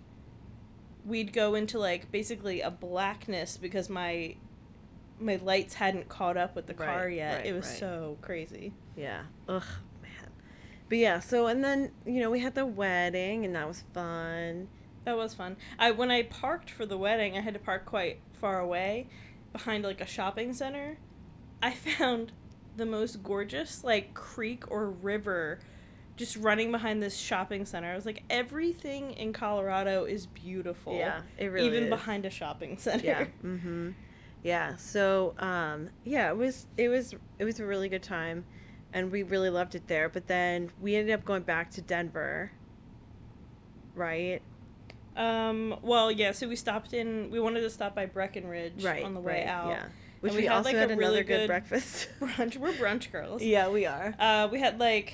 [1.05, 4.35] we'd go into like basically a blackness because my
[5.19, 7.37] my lights hadn't caught up with the Right, car yet.
[7.37, 7.79] right, it was right.
[7.79, 8.73] so crazy.
[8.97, 9.23] Yeah.
[9.47, 9.63] Ugh,
[10.01, 10.29] man.
[10.89, 14.67] But yeah, so and then, you know, we had the wedding and that was fun.
[15.05, 15.57] That was fun.
[15.79, 19.07] I when I parked for the wedding, I had to park quite far away
[19.53, 20.97] behind like a shopping center.
[21.61, 22.31] I found
[22.75, 25.59] the most gorgeous like creek or river
[26.17, 27.91] just running behind this shopping center.
[27.91, 30.97] I was like everything in Colorado is beautiful.
[30.97, 31.89] Yeah, it really even is.
[31.89, 33.05] behind a shopping center.
[33.05, 33.25] Yeah.
[33.43, 33.93] Mhm.
[34.45, 34.75] Yeah.
[34.75, 38.45] So, um yeah, it was it was it was a really good time
[38.93, 42.51] and we really loved it there, but then we ended up going back to Denver.
[43.95, 44.41] Right?
[45.17, 49.03] Um well, yeah, so we stopped in we wanted to stop by Breckenridge Right.
[49.03, 49.69] on the way right, out.
[49.69, 49.85] Yeah.
[50.21, 52.09] Which we we, had, also like, had really another good good- breakfast.
[52.19, 52.57] Brunch.
[52.57, 53.41] We're brunch girls.
[53.41, 54.13] yeah, we are.
[54.19, 55.13] Uh, we had like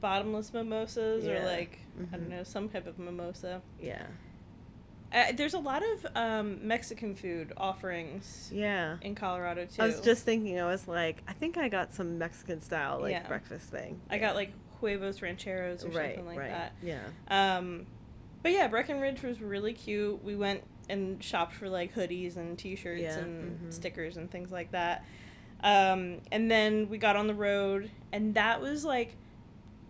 [0.00, 2.10] bottomless mimosas or like I Mhm.
[2.12, 3.60] don't know some type of mimosa.
[3.80, 4.06] Yeah.
[5.14, 8.96] Uh, there's a lot of um, Mexican food offerings Yeah.
[9.00, 9.80] in Colorado too.
[9.80, 13.12] I was just thinking, I was like, I think I got some Mexican style like
[13.12, 13.28] Yeah.
[13.28, 14.00] breakfast thing.
[14.10, 16.50] I got like huevos rancheros or right, something like right.
[16.50, 16.72] that.
[16.82, 17.02] Yeah.
[17.28, 17.86] Um,
[18.42, 20.22] but yeah, Breckenridge was really cute.
[20.24, 23.72] We went and shopped for like hoodies and T-shirts Yeah, and mhm.
[23.72, 25.04] stickers and things like that.
[25.62, 29.14] Um, and then we got on the road, and that was like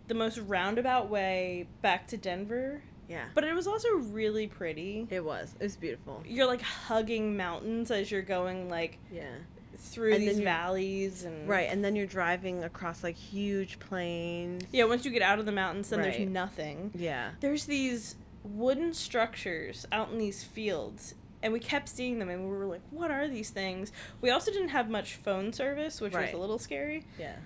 [0.06, 2.82] the most roundabout way back to Denver.
[3.08, 3.24] Yeah.
[3.34, 5.06] But it was also really pretty.
[5.10, 5.54] It was.
[5.60, 6.22] It was beautiful.
[6.26, 9.24] You're like hugging mountains as you're going like Yeah.
[9.76, 14.64] through And these valleys and Right, and then you're driving across like huge plains.
[14.72, 16.16] Yeah, once you get out of the mountains, then Right.
[16.16, 16.92] there's nothing.
[16.94, 17.32] Yeah.
[17.40, 22.56] There's these wooden structures out in these fields, and we kept seeing them, and we
[22.56, 23.90] were like, "What are these things?"
[24.20, 27.04] We also didn't have much phone service, which was a little scary.
[27.18, 27.36] Yeah.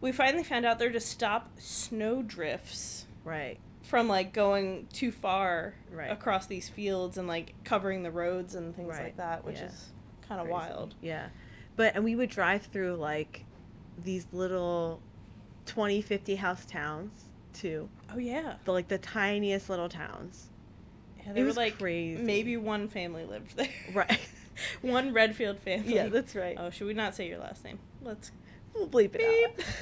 [0.00, 3.58] We finally found out they're to stop snow drifts Right.
[3.86, 6.10] From like going too far Right.
[6.10, 9.66] across these fields and like covering the roads and things like that, which Yeah.
[9.66, 9.90] is
[10.28, 10.94] kind of wild.
[11.00, 11.28] Yeah.
[11.76, 13.44] But and we would drive through like
[14.02, 15.00] these little
[15.66, 17.88] 20, 50 house towns too.
[18.12, 20.48] Oh yeah, The like the tiniest little towns.
[21.18, 22.22] yeah It they were was like crazy.
[22.22, 23.68] maybe one family lived there.
[23.94, 24.18] Right.
[24.82, 25.94] one Redfield family.
[25.94, 26.56] yeah, that's right.
[26.58, 27.78] Oh, should we not say your last name?
[28.02, 28.32] Let's
[28.74, 29.22] We'll bleep it
[29.58, 29.64] out.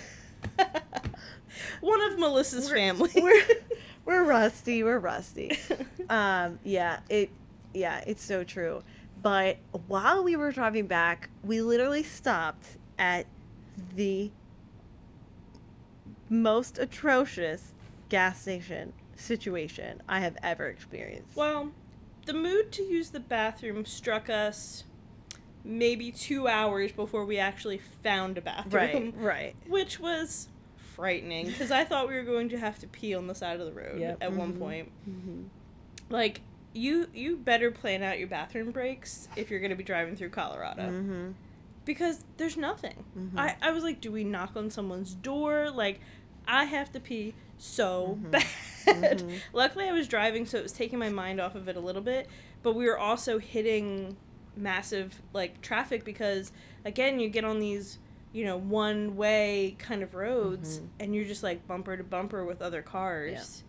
[1.80, 3.10] One of Melissa's We're- family.
[3.22, 3.42] we're
[4.04, 4.82] we're rusty.
[4.82, 5.58] We're rusty.
[6.08, 7.30] Um, yeah, it,
[7.72, 8.82] yeah, it's so true.
[9.22, 13.26] But while we were driving back, we literally stopped at
[13.94, 14.30] the
[16.28, 17.72] most atrocious
[18.08, 21.36] gas station situation I have ever experienced.
[21.36, 21.70] well,
[22.26, 24.84] the mood to use the bathroom struck us
[25.64, 28.72] maybe two hours before we actually found a bathroom.
[28.72, 29.56] right, right.
[29.66, 33.34] Which was frightening because I thought we were going to have to pee on the
[33.34, 34.18] side of the road Yep.
[34.20, 34.58] at one Mhm.
[34.58, 34.92] point.
[35.04, 35.42] hmm
[36.10, 36.42] Like,
[36.74, 40.30] you you better plan out your bathroom breaks if you're going to be driving through
[40.30, 40.88] Colorado.
[40.88, 41.30] hmm
[41.84, 43.04] because there's nothing.
[43.18, 43.38] Mhm.
[43.38, 45.70] I, I was like, do we knock on someone's door?
[45.70, 46.00] Like,
[46.48, 48.30] I have to pee so Mhm.
[48.30, 48.46] bad.
[49.18, 49.38] Mhm.
[49.52, 52.00] Luckily, I was driving, so it was taking my mind off of it a little
[52.00, 52.26] bit.
[52.62, 54.16] But we were also hitting
[54.56, 56.52] massive like traffic because
[56.84, 57.98] again, you get on these
[58.32, 60.86] you know one way kind of roads, Mhm.
[61.00, 63.62] and you're just like bumper to bumper with other cars.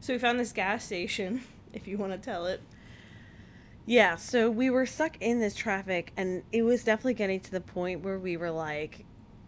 [0.00, 1.42] So we found this gas station.
[1.72, 2.60] If you want to tell it.
[3.86, 7.60] Yeah, so we were stuck in this traffic, and it was definitely getting to the
[7.60, 9.04] point where we were like,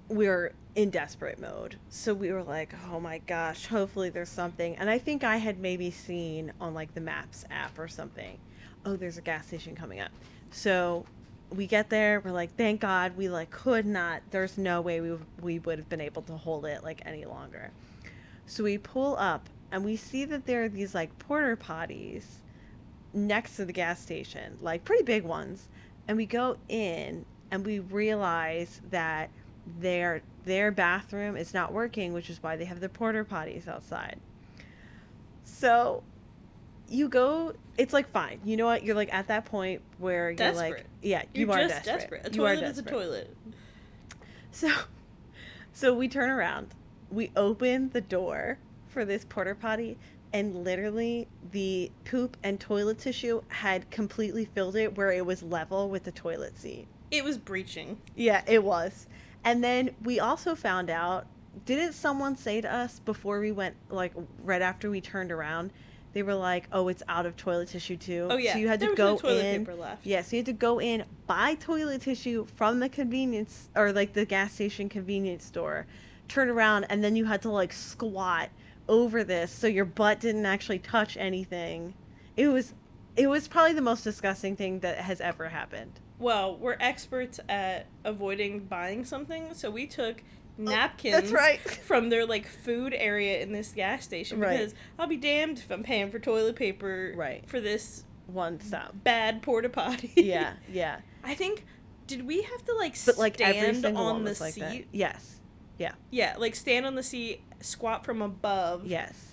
[0.09, 1.77] we were in desperate mode.
[1.89, 4.77] So we were like, oh my gosh, hopefully there's something.
[4.77, 8.39] And I think I had maybe seen on like the Maps app or something,
[8.85, 10.11] oh, there's a gas station coming up.
[10.53, 11.07] So
[11.51, 15.17] we get there, we're like, thank God, we like could not, there's no way we,
[15.41, 17.71] we would have been able to hold it like any longer.
[18.47, 22.25] So we pull up, and we see that there are these like porta potties
[23.15, 25.69] next to the gas station, like pretty big ones.
[26.07, 29.31] And we go in and we realize that
[29.81, 34.19] their their bathroom is not working, which is why they have the porta potties outside.
[35.45, 36.03] So
[36.89, 38.41] you go it's like fine.
[38.45, 38.85] You know what?
[38.85, 42.23] You're like at that point where you're like yeah, You're you are just desperate.
[42.23, 42.33] desperate.
[42.33, 43.37] A you are toilet is a toilet.
[44.51, 44.71] So,
[45.73, 46.75] so we turn around,
[47.11, 48.59] we open the door
[48.89, 49.97] for this porta potty,
[50.33, 55.89] and literally the poop and toilet tissue had completely filled it where it was level
[55.89, 56.87] with the toilet seat.
[57.11, 57.99] It was breaching.
[58.15, 59.07] Yeah, it was.
[59.45, 61.27] And then we also found out
[61.67, 64.13] didn't someone say to us before we went like
[64.43, 65.71] right after we turned around
[66.13, 68.53] they were like oh it's out of toilet tissue too Oh yeah.
[68.53, 70.05] so you had there to go no toilet in paper left.
[70.07, 74.13] yeah so you had to go in buy toilet tissue from the convenience or like
[74.13, 75.87] the gas station convenience store
[76.29, 78.49] turn around and then you had to like squat
[78.89, 81.95] over this so your butt didn't actually touch anything
[82.37, 82.75] it was
[83.17, 87.87] it was probably the most disgusting thing that has ever happened Well, we're experts at
[88.05, 90.23] avoiding buying something, so we took
[90.59, 91.61] napkins Oh, that's right.
[91.85, 94.59] from their like food area in this gas station Right.
[94.59, 97.49] because I'll be damned if I'm paying for toilet paper Right.
[97.49, 100.13] for this one stop bad porta potty.
[100.17, 101.65] yeah yeah I think
[102.07, 104.61] did we have to like but like stand on the like seat?
[104.61, 105.41] that yes
[105.79, 108.87] Yeah, Yeah, like stand on the seat, squat from above.
[108.87, 109.29] yes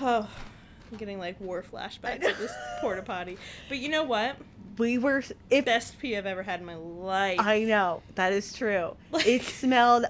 [0.00, 0.28] Oh,
[0.92, 3.38] I'm getting like war flashbacks of this porta potty.
[3.68, 4.36] But you know what?
[4.78, 7.38] we were if Best pee I've ever had in my life.
[7.40, 8.94] I know that is true.
[9.10, 10.04] Like- it smelled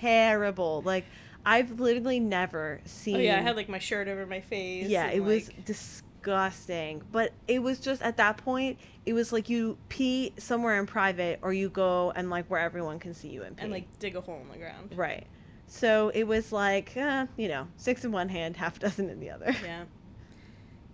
[0.00, 0.82] terrible.
[0.84, 1.04] Like
[1.44, 3.16] I've literally never seen.
[3.16, 4.88] Oh yeah, I had like my shirt over my face.
[4.88, 7.02] yeah, it was disgusting.
[7.12, 11.38] But it was just at that point, it was like you pee somewhere in private,
[11.42, 13.62] or you go and like where everyone can see you and pee.
[13.64, 14.92] and like dig a hole in the ground.
[14.96, 15.26] right.
[15.68, 19.18] So it was like, uh, you know, six in one hand, half a dozen in
[19.18, 19.54] the other.
[19.64, 19.84] Yeah.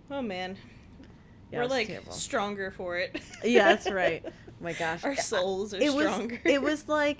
[0.09, 0.57] Oh man,
[1.51, 2.11] Yeah, we're like terrible.
[2.11, 3.19] stronger for it.
[3.43, 4.23] yeah, that's right.
[4.25, 4.31] Oh
[4.61, 6.39] my gosh, Our souls are it was stronger.
[6.43, 7.19] it was like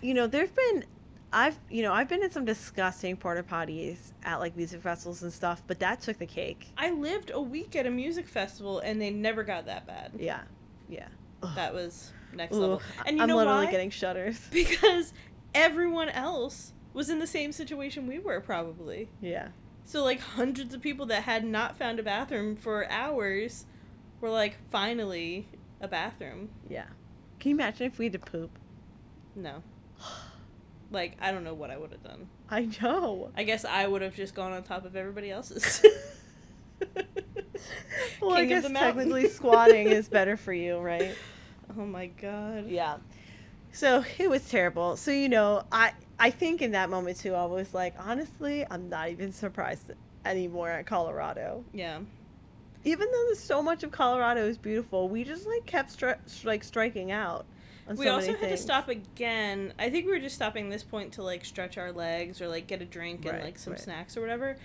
[0.00, 0.84] you know there've been
[1.32, 5.32] i've you know i've been in some disgusting porta potties at like music festivals and
[5.32, 9.00] stuff but that took the cake I lived a week at a music festival and
[9.00, 10.12] they never got that bad.
[10.18, 10.42] yeah
[10.88, 11.08] yeah
[11.54, 12.82] That was next Ooh, level.
[13.06, 13.70] And you i'm know literally why?
[13.70, 15.12] getting shudders because
[15.54, 19.08] everyone else was in the same situation we were probably.
[19.20, 19.48] yeah
[19.84, 23.64] So like hundreds of people that had not found a bathroom for hours
[24.20, 25.48] were like finally
[25.80, 26.50] a bathroom.
[26.68, 26.86] yeah
[27.40, 28.58] can you imagine if we had to poop
[29.34, 29.62] No.
[30.92, 32.28] Like I don't know what I would have done.
[32.50, 35.84] i know I guess I would have just gone on top of everybody else's.
[38.20, 41.14] well i King of guess technically squatting is better for you right
[41.78, 42.66] oh my god.
[42.68, 42.96] yeah
[43.72, 47.44] so it was terrible so you know i i think in that moment too i
[47.44, 49.92] was like honestly i'm not even surprised
[50.24, 52.00] anymore at colorado Yeah.
[52.84, 56.64] even though there's so much of Colorado is beautiful, we just like kept stri- like
[56.64, 57.44] striking out.
[57.88, 59.74] We so also had to stop again.
[59.78, 62.66] I think we were just stopping this point to like stretch our legs or like
[62.66, 63.80] get a drink and Right, like some right.
[63.82, 64.56] snacks or whatever.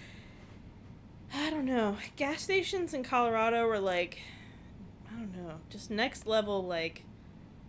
[1.34, 1.98] I don't know.
[2.16, 4.20] Gas stations in Colorado were like
[5.12, 7.04] I don't know, just next level like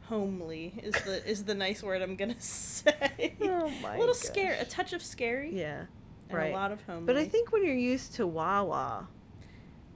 [0.03, 3.35] homely is the is the nice word I'm gonna say.
[3.41, 5.87] Oh my a little scary, a touch of scary, Yeah,
[6.29, 6.53] and right.
[6.53, 7.07] a lot of homely.
[7.07, 9.09] but I think when you're used to Wawa,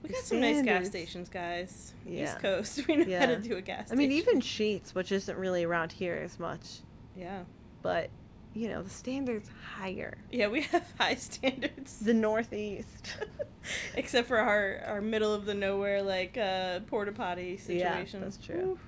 [0.03, 1.95] we got some nice gas stations, guys.
[2.07, 2.25] Yeah.
[2.25, 3.91] East Coast, we know how to do a gas.
[3.93, 6.81] I mean, even Sheetz, which isn't really around here as much,
[7.17, 7.43] yeah,
[7.83, 8.11] but
[8.55, 10.19] you know the standards higher.
[10.31, 11.99] yeah, we have high standards.
[12.01, 13.15] The Northeast.
[13.95, 18.21] Except for our, our middle of the nowhere like uh porta potty Yeah, situation.
[18.21, 18.79] that's true.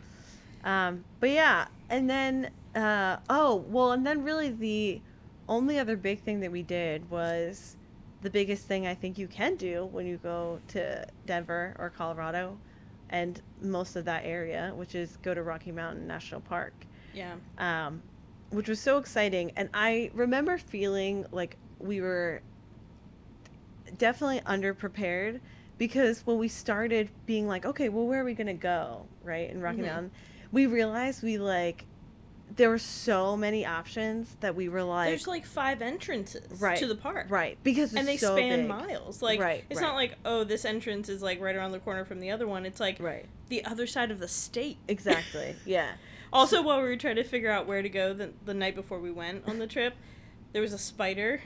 [0.65, 5.01] Um, but yeah, and then uh, oh well, and then really the
[5.49, 7.77] only other big thing that we did was
[8.25, 12.59] the biggest thing I think you can do when you go to Denver or Colorado,
[13.11, 16.73] and most of that area, which is go to Rocky Mountain National Park,
[17.13, 17.35] Yeah.
[17.59, 18.03] um,
[18.49, 19.53] which was so exciting.
[19.57, 22.41] And I remember feeling like we were
[23.99, 25.41] definitely underprepared
[25.77, 29.61] because when we started being like, okay, well, where are we gonna go, right, in
[29.61, 29.87] Rocky Mhm.
[29.87, 30.11] Mountain,
[30.51, 31.85] we realized we like
[32.57, 36.87] there were so many options that we were like, There's like five entrances Right, to
[36.87, 37.27] the park.
[37.29, 38.69] right, because it's And they so span big.
[38.69, 39.23] miles.
[39.23, 39.87] Like Right, it's right.
[39.87, 42.65] not like, oh, this entrance is like right around the corner from the other one.
[42.65, 44.77] It's like right, the other side of the state.
[44.89, 45.93] exactly, yeah,
[46.33, 48.99] Also, while we were trying to figure out where to go the, the night before
[49.01, 49.95] we went on the trip,
[50.53, 51.41] there was a spider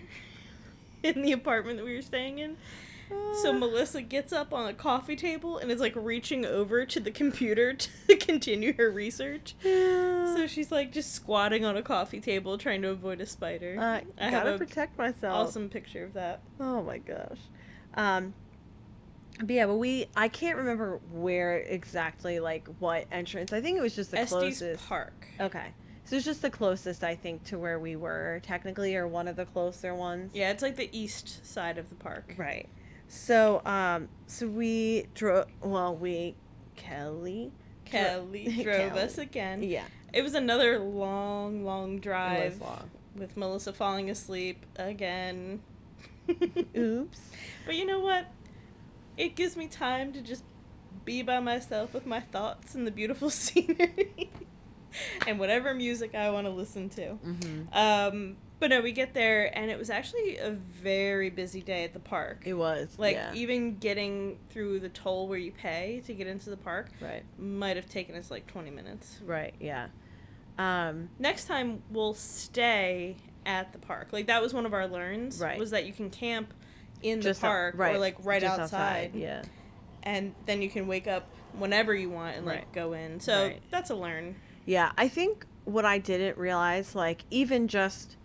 [1.03, 2.57] in the apartment that we were staying in.
[3.43, 7.11] So Melissa gets up on a coffee table and is like reaching over to the
[7.11, 7.73] computer
[8.09, 9.55] to continue her research.
[9.63, 13.77] So she's like just squatting on a coffee table trying to avoid a spider.
[13.79, 15.49] uh, I gotta protect myself.
[15.49, 16.41] awesome picture of that.
[16.59, 17.39] Oh my gosh.
[17.95, 18.35] Um
[19.41, 23.53] but yeah, but we I can't remember where exactly like what entrance.
[23.53, 24.89] I think it was just the Estes closest.
[24.89, 25.29] Park.
[25.41, 25.67] Okay.
[26.05, 29.37] So it's just the closest I think to where we were technically or one of
[29.37, 30.33] the closer ones.
[30.35, 32.35] Yeah, it's like the east side of the park.
[32.37, 32.69] Right.
[33.09, 36.35] So um so we drove well we
[36.77, 37.53] Kelly
[37.85, 39.01] Kelly Dro- drove Kelly.
[39.01, 39.63] us again.
[39.63, 39.85] Yeah.
[40.13, 42.91] It was another long, long drive was long.
[43.15, 45.61] with Melissa falling asleep again.
[46.77, 47.21] Oops.
[47.67, 48.27] But you know what?
[49.17, 50.45] It gives me time to just
[51.05, 54.31] be by myself with my thoughts and the beautiful scenery
[55.27, 57.19] and whatever music I want to listen to.
[57.25, 57.63] Mm-hmm.
[57.77, 61.93] Um, but no, we get there and it was actually a very busy day at
[61.93, 62.43] the park.
[62.45, 63.33] It was like yeah.
[63.35, 67.77] even getting through the toll where you pay to get into the park right, might
[67.77, 69.19] have taken us like 20 minutes.
[69.25, 69.89] right, yeah.
[70.59, 74.09] Um, Next time we'll stay at the park.
[74.13, 75.59] Like that was one of our learns Right.
[75.59, 76.53] was that you can camp
[77.03, 79.43] in just the out- park right, or like right just outside, Yeah,
[80.03, 82.73] and then you can wake up whenever you want and like Right.
[82.73, 83.21] go in.
[83.21, 84.35] So that's a learn.
[84.67, 84.91] yeah.
[84.99, 88.17] I think what I didn't realize, like even just,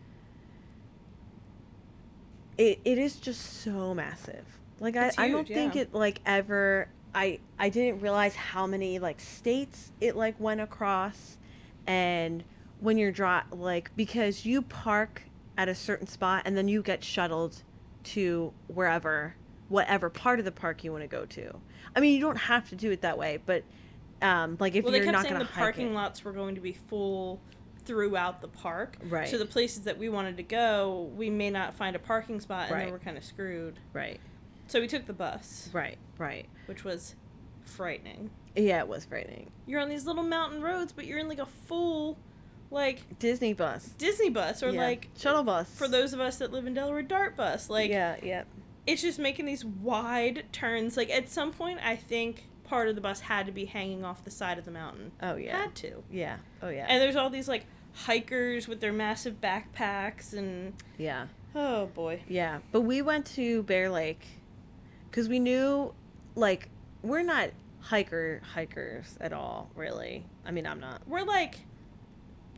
[2.58, 4.46] it it is just so massive.
[4.80, 6.88] Like It's I I don't huge, think it like ever.
[7.16, 11.38] I I didn't realize how many like states it like went across,
[11.88, 12.44] and
[12.80, 15.24] when you're dri like because you park
[15.58, 17.64] at a certain spot and then you get shuttled
[18.04, 19.36] to wherever
[19.70, 21.56] whatever part of the park you want to go to.
[21.96, 23.64] I mean, you don't have to do it that way, but
[24.22, 26.62] um, like if well, you're not going to hike parking it, lots were going to
[26.62, 27.40] be full
[27.86, 28.98] throughout the park.
[29.04, 29.28] Right.
[29.30, 32.64] So the places that we wanted to go, we may not find a parking spot,
[32.68, 32.84] and Right.
[32.86, 33.80] then we're kind of screwed.
[33.94, 34.20] right,
[34.68, 36.46] So we took the bus, right, right.
[36.68, 37.16] which was
[37.64, 38.30] frightening.
[38.56, 39.52] Yeah, it was frightening.
[39.66, 42.18] You're on these little mountain roads, but you're in like a full,
[42.72, 44.82] like Disney bus Disney bus or Yeah.
[44.82, 47.70] like shuttle bus for those of us that live in Delaware, DART bus.
[47.70, 48.44] Like yeah, yeah,
[48.88, 50.98] it's just making these wide turns.
[50.98, 54.24] Like at some point, I think part of the bus had to be hanging off
[54.24, 55.12] the side of the mountain.
[55.22, 56.04] oh yeah, Had to.
[56.12, 61.28] yeah, oh yeah, And there's all these like hikers with their massive backpacks and yeah.
[61.56, 62.22] oh boy.
[62.28, 64.26] Yeah, but we went to Bear Lake
[65.10, 65.94] because we knew,
[66.36, 66.70] like,
[67.02, 70.26] we're not hiker hikers at all, really.
[70.46, 71.02] I mean, I'm not.
[71.08, 71.60] We're like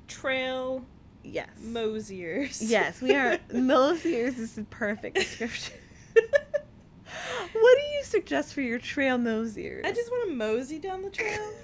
[0.07, 0.85] trail
[1.23, 1.49] Yes.
[1.59, 2.61] mosiers.
[2.61, 3.39] yes, we are.
[3.53, 5.73] Mosiers is the perfect description.
[6.13, 9.83] what do you suggest for your trail mosiers?
[9.85, 11.51] I just want to mosey down the trail.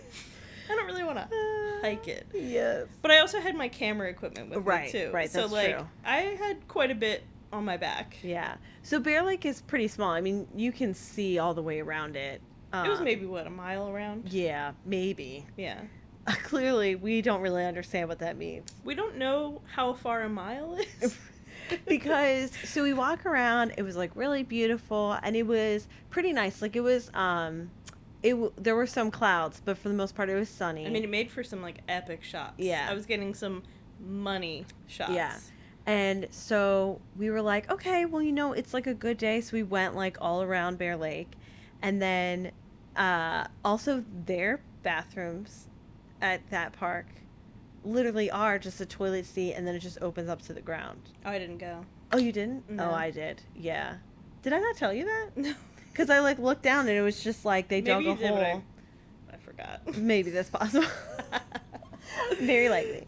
[0.72, 1.28] I don't really want to
[1.82, 2.28] hike it.
[2.34, 2.88] Yes.
[3.02, 5.12] But I also had my camera equipment with Right, me too.
[5.12, 5.88] right, So that's like true.
[6.06, 8.16] I had quite a bit on my back.
[8.24, 8.56] Yeah.
[8.84, 10.12] So Bear Lake is pretty small.
[10.12, 12.42] I mean, you can see all the way around it.
[12.74, 14.30] it was Um, maybe what a mile around.
[14.32, 15.46] Yeah, maybe.
[15.58, 15.82] Yeah.
[16.44, 18.70] Clearly, we don't really understand what that means.
[18.84, 21.18] We don't know how far a mile is.
[21.88, 26.62] because so we walk around it was like really beautiful and it was pretty nice
[26.62, 27.70] like it was um
[28.24, 30.90] it w- there were some clouds but for the most part it was sunny I
[30.90, 32.54] mean, it made for some like epic shots.
[32.58, 32.88] Yeah.
[32.90, 33.64] I was getting some
[34.00, 35.12] money shots.
[35.12, 35.38] Yeah.
[35.86, 39.54] and so we were like okay well you know it's like a good day so
[39.58, 41.32] we went like all around bear lake
[41.82, 42.52] and then
[42.96, 45.68] uh also their bathrooms
[46.22, 47.06] at that park
[47.84, 51.00] literally are just a toilet seat and then it just opens up to the ground
[51.26, 51.84] Oh, I didn't go.
[52.12, 52.90] oh you didn't No.
[52.92, 53.96] oh i did yeah
[54.44, 55.54] did i not tell you that No.
[55.92, 58.30] Because I like looked down and it was just like they dug Maybe you a
[58.30, 58.64] hole.
[59.32, 59.98] I, I forgot.
[59.98, 60.88] Maybe that's possible.
[62.40, 63.08] Very likely.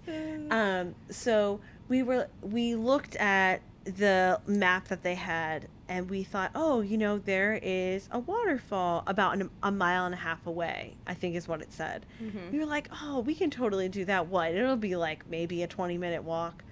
[0.49, 1.59] Um, so
[1.89, 6.97] we were we looked at the map that they had and we thought, oh, you
[6.97, 10.95] know, there is a waterfall about an, a mile and a half away.
[11.05, 12.05] I think is what it said.
[12.23, 12.51] Mhm.
[12.51, 14.27] We were like, oh, we can totally do that.
[14.27, 14.53] What?
[14.53, 16.63] It'll be like maybe a twenty minute walk.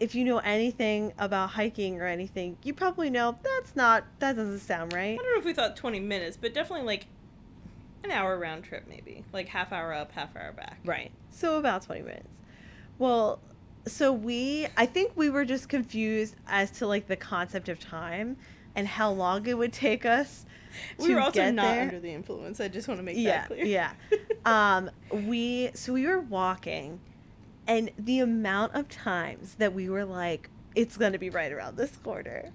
[0.00, 4.60] If you know anything about hiking or anything, you probably know that's not that doesn't
[4.60, 5.12] sound right.
[5.12, 7.06] I don't know if we thought 20 minutes, but definitely like
[8.02, 9.24] an hour round trip, maybe.
[9.32, 10.78] Like half hour up, half hour back.
[10.84, 11.10] Right.
[11.30, 12.28] So about 20 minutes.
[12.98, 13.40] Well,
[13.86, 18.36] so we, I think we were just confused as to like the concept of time
[18.74, 20.44] and how long it would take us
[20.98, 21.82] to We were also not there.
[21.82, 22.60] under the influence.
[22.60, 23.64] I just want to make yeah, that clear.
[23.64, 23.92] yeah.
[24.46, 27.00] Um, we, so we were walking
[27.66, 31.76] and the amount of times that we were like, it's going to be right around
[31.76, 32.50] this corner.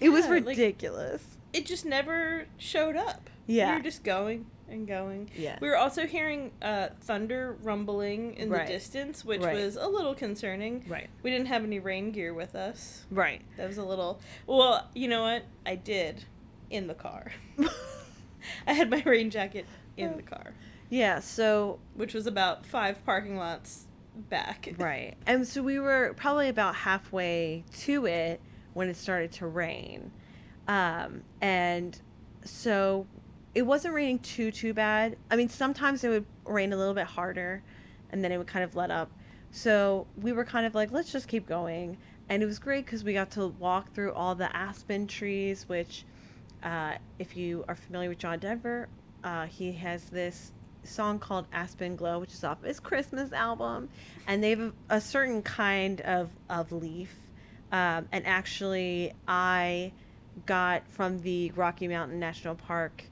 [0.00, 1.36] it was Yeah, like- ridiculous.
[1.52, 3.30] it just never showed up.
[3.46, 3.70] Yeah.
[3.72, 5.30] We were just going and going.
[5.36, 5.58] yeah.
[5.60, 8.66] We were also hearing uh, thunder rumbling in Right.
[8.66, 9.54] the distance, which Right.
[9.54, 10.84] was a little concerning.
[10.88, 11.08] Right.
[11.22, 13.04] We didn't have any rain gear with us.
[13.10, 13.42] Right.
[13.56, 14.20] That was a little.
[14.46, 15.44] Well, you know what?
[15.66, 16.24] I did
[16.70, 17.32] in the car.
[18.66, 20.54] I had my rain jacket in the car,
[20.90, 21.20] yeah.
[21.20, 24.74] So which was about five parking lots back.
[24.78, 25.14] Right.
[25.26, 28.40] And so we were probably about halfway to it
[28.72, 30.10] when it started to rain.
[30.66, 32.00] Um, and
[32.44, 33.06] so
[33.54, 35.16] it wasn't raining too, too bad.
[35.30, 37.62] I mean, sometimes it would rain a little bit harder
[38.10, 39.10] and then it would kind of let up.
[39.50, 41.96] So we were kind of like, let's just keep going.
[42.28, 46.04] And it was great because we got to walk through all the aspen trees, which,
[46.62, 48.88] uh, if you are familiar with John Denver,
[49.22, 50.52] uh, he has this
[50.84, 53.88] song called Aspen Glow, which is off his Christmas album.
[54.26, 57.14] And they have a, certain kind of, of leaf
[57.74, 59.90] Um, and actually, I
[60.46, 63.02] got from the Rocky Mountain National Park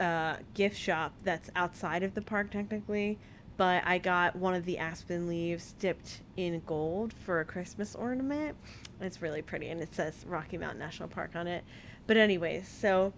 [0.00, 3.16] uh, gift shop that's outside of the park technically,
[3.56, 8.56] but I got one of the aspen leaves dipped in gold for a Christmas ornament.
[9.00, 11.62] It's really pretty, and it says Rocky Mountain National Park on it.
[12.08, 13.12] But anyways, so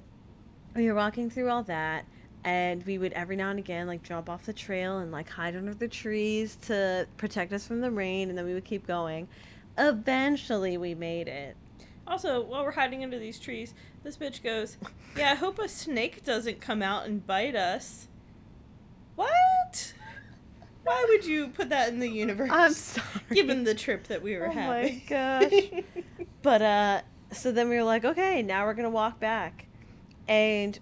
[0.75, 2.05] we were walking through all that,
[2.47, 5.57] and we would every now and again like jump off the trail and like hide
[5.57, 9.27] under the trees to protect us from the rain, and then we would keep going.
[9.77, 11.57] Eventually, we made it.
[12.07, 13.75] Also, while we're hiding under these trees,
[14.05, 14.79] this bitch goes,
[15.17, 18.07] "Yeah, I hope a snake doesn't come out and bite us."
[19.17, 19.95] What?
[20.85, 22.51] Why would you put that in the universe?
[22.53, 23.07] I'm sorry.
[23.33, 25.03] Given the trip that we were having.
[25.11, 25.75] oh having.
[25.75, 26.27] my gosh.
[26.43, 27.01] but uh
[27.33, 29.67] so then we were like, okay, now we're gonna walk back.
[30.29, 30.79] And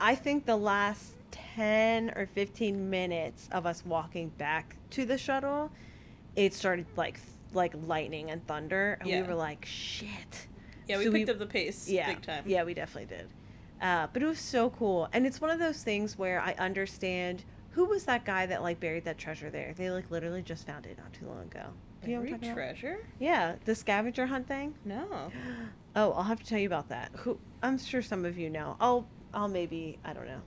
[0.00, 5.70] I think the last ten or fifteen minutes of us walking back to the shuttle,
[6.34, 7.18] it started like
[7.52, 9.22] like lightning and thunder, and Yeah.
[9.22, 10.46] we were like, shit.
[10.86, 12.44] yeah, we So picked up the pace Yeah, big time.
[12.46, 13.28] yeah, we definitely did.
[13.80, 17.44] Uh, but it was so cool, and it's one of those things where I understand
[17.70, 19.72] who was that guy that like buried that treasure there.
[19.76, 21.64] They like literally just found it not too long ago.
[22.02, 22.54] Do you know Buried about?
[22.54, 22.98] treasure?
[23.18, 24.74] Yeah, the scavenger hunt thing.
[24.84, 25.30] No.
[25.98, 27.10] Oh, I'll have to tell you about that.
[27.20, 28.76] Who I'm sure some of you know.
[28.80, 30.40] I'll I'll maybe I don't know.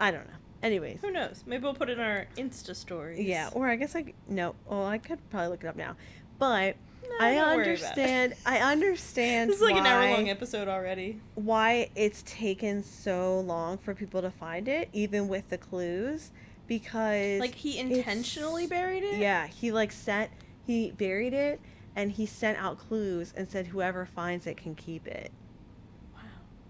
[0.00, 0.32] I don't know.
[0.62, 1.44] Anyways, Who knows?
[1.46, 3.20] Maybe we'll put it in our Insta stories.
[3.20, 4.54] yeah, or I guess I no.
[4.66, 5.96] Well, I could probably look it up now.
[6.38, 8.00] But No, I don't worry about it.
[8.00, 8.34] understand.
[8.46, 9.50] I understand.
[9.50, 11.20] This is like an hour long episode already.
[11.34, 16.30] why it's taken so long for people to find it, even with the clues,
[16.66, 19.18] because Like he intentionally buried it?
[19.18, 20.30] Yeah, he like sent
[20.66, 21.60] he buried it
[21.94, 25.30] and he sent out clues and said whoever finds it can keep it.
[26.14, 26.20] Wow.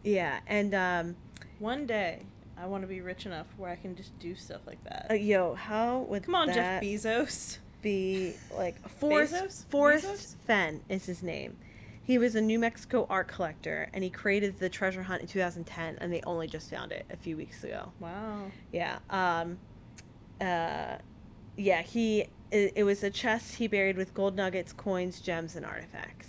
[0.05, 1.16] Yeah, and um,
[1.59, 2.23] One day,
[2.59, 5.07] I want to be rich enough where I can just do stuff like that.
[5.11, 7.59] uh, yo, how would Come on, Jeff Bezos.
[7.83, 9.65] be like Forrest Bezos?
[9.67, 10.35] Forrest Bezos?
[10.47, 11.57] Fenn is his name.
[12.03, 15.99] He was a New Mexico art collector and he created the treasure hunt in 2010
[16.01, 17.91] and they only just found it a few weeks ago.
[17.99, 18.43] Wow.
[18.73, 18.99] Yeah.
[19.11, 19.59] Um
[20.41, 20.99] uh
[21.57, 25.67] yeah, he it, it was a chest he buried with gold nuggets, coins, gems and
[25.67, 26.29] artifacts.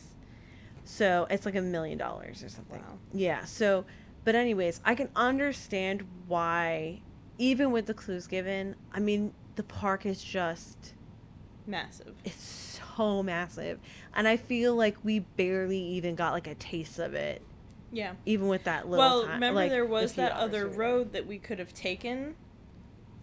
[0.83, 2.79] So, it's like a million dollars or something.
[2.79, 2.97] Wow.
[3.13, 3.43] Yeah.
[3.43, 3.83] So,
[4.27, 6.99] but anyways, I can understand why
[7.37, 10.95] even with the clues given, I mean, the park is just
[11.65, 12.13] Massive.
[12.25, 13.79] it's so massive.
[14.13, 17.41] And I feel like we barely even got like a taste of it
[17.93, 18.15] Yeah.
[18.25, 20.77] even with that little Well, time- remember like, there was that other we were there.
[20.79, 22.35] road that we could have taken,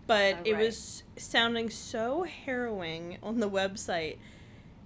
[0.07, 0.65] but Oh, it right.
[0.65, 4.17] was sounding so harrowing on the website.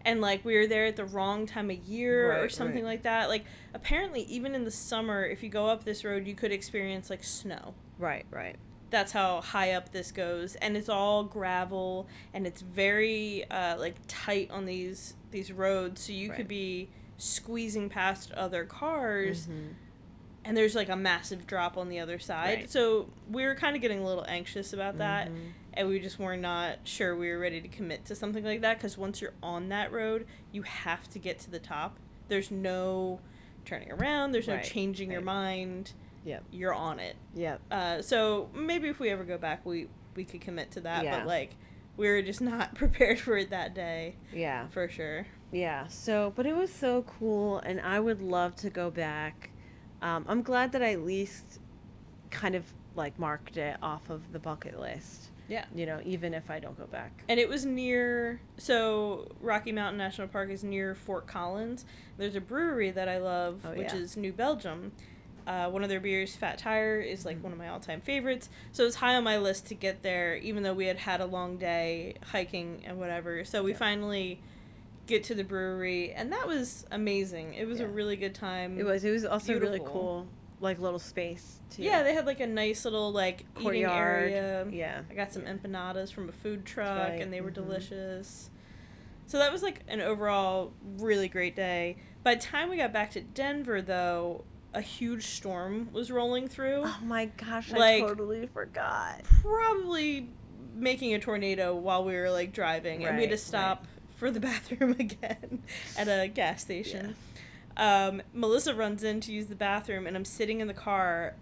[0.08, 2.92] And like we were there at the wrong time of year or something right.
[2.92, 3.28] like that.
[3.28, 3.44] Like
[3.74, 7.22] apparently even in the summer if you go up this road you could experience like
[7.22, 7.74] snow.
[7.98, 8.56] Right, right.
[8.90, 13.96] That's how high up this goes and it's all gravel and it's very uh, like
[14.08, 16.36] tight on these these roads so you Right.
[16.38, 16.88] could be
[17.18, 19.74] squeezing past other cars Mhm.
[20.44, 22.60] and there's like a massive drop on the other side.
[22.60, 22.70] Right.
[22.70, 25.52] So we were kind of getting a little anxious about that, Mhm.
[25.78, 28.76] And we just were not sure we were ready to commit to something like that
[28.78, 31.96] because once you're on that road, you have to get to the top.
[32.28, 33.20] There's no
[33.64, 34.32] turning around.
[34.32, 35.92] There's no Right, changing your mind.
[36.24, 36.44] Yep.
[36.50, 37.16] You're on it.
[37.34, 37.60] Yep.
[37.70, 41.04] Uh, so maybe if we ever go back, we we could commit to that.
[41.04, 41.18] Yeah.
[41.20, 41.54] But like,
[41.96, 44.66] we were just not prepared for it that day Yeah.
[44.68, 45.26] for sure.
[45.52, 45.86] Yeah.
[45.86, 49.50] So, but it was so cool, and I would love to go back.
[50.02, 51.60] Um, I'm glad that I at least
[52.30, 52.64] kind of
[52.94, 55.27] like marked it off of the bucket list.
[55.48, 55.64] Yeah.
[55.74, 57.24] You know, even if I don't go back.
[57.28, 61.84] And it was near, so Rocky Mountain National Park is near Fort Collins.
[62.18, 63.96] There's a brewery that I love, Oh, which yeah.
[63.96, 64.92] is New Belgium.
[65.46, 67.28] Uh, one of their beers, Fat Tire, is Mm-hmm.
[67.28, 68.50] like one of my all time favorites.
[68.72, 71.22] So it was high on my list to get there, even though we had had
[71.22, 73.44] a long day hiking and whatever.
[73.46, 73.78] So we Yeah.
[73.78, 74.40] finally
[75.06, 77.54] get to the brewery, and that was amazing.
[77.54, 78.78] It was a really good time.
[78.78, 79.02] It was.
[79.04, 80.26] It was also really cool,
[80.60, 81.60] like little space.
[81.70, 81.82] Too.
[81.82, 84.32] Yeah, they had like a nice little like eating courtyard.
[84.32, 84.66] area.
[84.70, 85.02] Yeah.
[85.10, 87.54] I got some empanadas from a food truck, right, and they were mhm.
[87.54, 88.50] delicious.
[89.26, 91.96] So that was like an overall really great day.
[92.22, 94.44] By the time we got back to Denver, though,
[94.74, 97.70] a huge storm was rolling through, Oh my gosh!
[97.70, 99.22] Like- I totally forgot.
[99.42, 100.28] probably
[100.74, 103.86] making a tornado while we were like driving, and we had to Right, stop
[104.16, 105.62] for the bathroom again
[105.96, 107.14] at a gas station.
[107.78, 111.36] Um, Melissa runs in to use the bathroom, and I'm sitting in the car,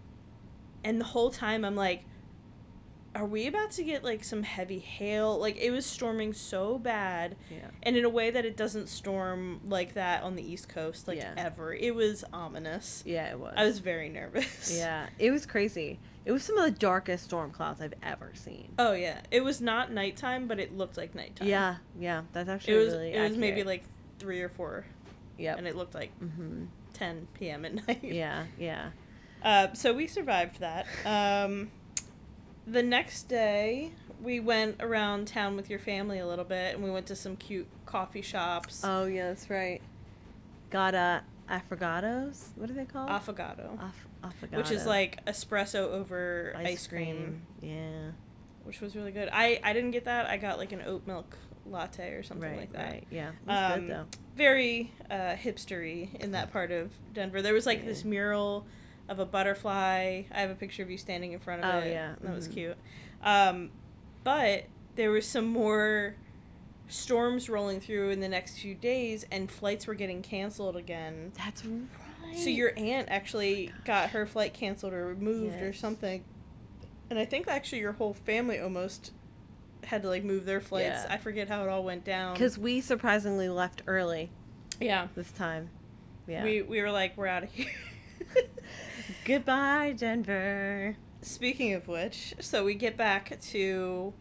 [0.85, 2.05] and the whole time I'm like,
[3.17, 5.39] are we about to get like some heavy hail?
[5.39, 7.37] Like it was storming so bad.
[7.51, 7.69] Yeah.
[7.83, 11.19] And in a way that it doesn't storm like that on the East Coast like
[11.19, 11.33] yeah.
[11.37, 11.73] ever.
[11.73, 13.03] It was ominous.
[13.07, 13.55] Yeah, it was.
[13.57, 14.77] I was very nervous.
[14.77, 15.07] Yeah.
[15.19, 15.99] It was crazy.
[16.27, 18.75] It was some of the darkest storm clouds I've ever seen.
[18.79, 19.23] Oh yeah.
[19.31, 21.49] It was not nighttime, but it looked like nighttime.
[21.49, 21.77] Yeah.
[21.99, 22.23] Yeah.
[22.35, 23.31] That's actually it was, really It accurate.
[23.31, 23.85] was maybe like
[24.19, 24.85] 3 or 4
[25.39, 25.57] yeah.
[25.57, 26.65] And it looked like mm-hmm.
[26.95, 27.65] 10 p.m.
[27.65, 28.05] at night.
[28.05, 28.91] Yeah, yeah.
[29.43, 30.87] Uh, so we survived that.
[31.05, 31.71] Um,
[32.67, 33.93] the next day,
[34.23, 37.37] we went around town with your family a little bit, and we went to some
[37.37, 38.83] cute coffee shops.
[38.83, 39.81] Oh yeah, that's right.
[40.71, 42.49] Got a affogatos.
[42.57, 43.09] What are they called?
[43.09, 43.79] Affogato.
[43.81, 44.57] Af- affogato.
[44.57, 47.17] Which is like espresso over ice, ice cream.
[47.17, 47.43] cream.
[47.73, 48.11] Yeah.
[48.65, 49.29] Which was really good.
[49.33, 50.27] I I didn't get that.
[50.27, 51.37] I got like an oat milk
[51.71, 52.59] latte or something Right.
[52.61, 52.91] like that.
[52.91, 53.07] Right.
[53.11, 53.31] Yeah.
[53.31, 54.07] It was Um, good though.
[54.37, 57.43] Very uh, hipstery in that part of Denver.
[57.43, 57.87] There was like Yeah.
[57.87, 58.67] this mural
[59.09, 60.23] of a butterfly.
[60.33, 61.85] I have a picture of you standing in front of Oh, it.
[61.85, 62.15] Oh yeah.
[62.21, 62.53] That was Mhm.
[62.53, 62.77] cute.
[63.23, 63.71] Um,
[64.25, 64.65] but
[64.97, 66.17] there was some more
[66.89, 71.33] storms rolling through in the next few days, and flights were getting canceled again.
[71.37, 72.37] That's right.
[72.37, 76.25] So your aunt actually got her flight canceled or moved or something.
[77.09, 79.13] And I think actually your whole family almost
[79.87, 81.05] had to like move their flights.
[81.05, 81.15] Yeah.
[81.15, 82.35] I forget how it all went down.
[82.35, 84.31] because we surprisingly left early
[84.81, 85.71] yeah, this time.
[86.27, 86.45] Yeah.
[86.45, 87.71] we we were like we're out of here.
[89.25, 90.97] Goodbye, Denver.
[91.23, 94.13] Speaking of which, so we get back to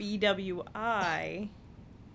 [0.00, 1.48] BWI.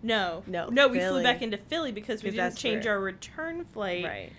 [0.01, 1.09] No, No, no, we Philly.
[1.09, 4.05] flew back into Philly because we didn't change where- our return flight.
[4.05, 4.31] Right.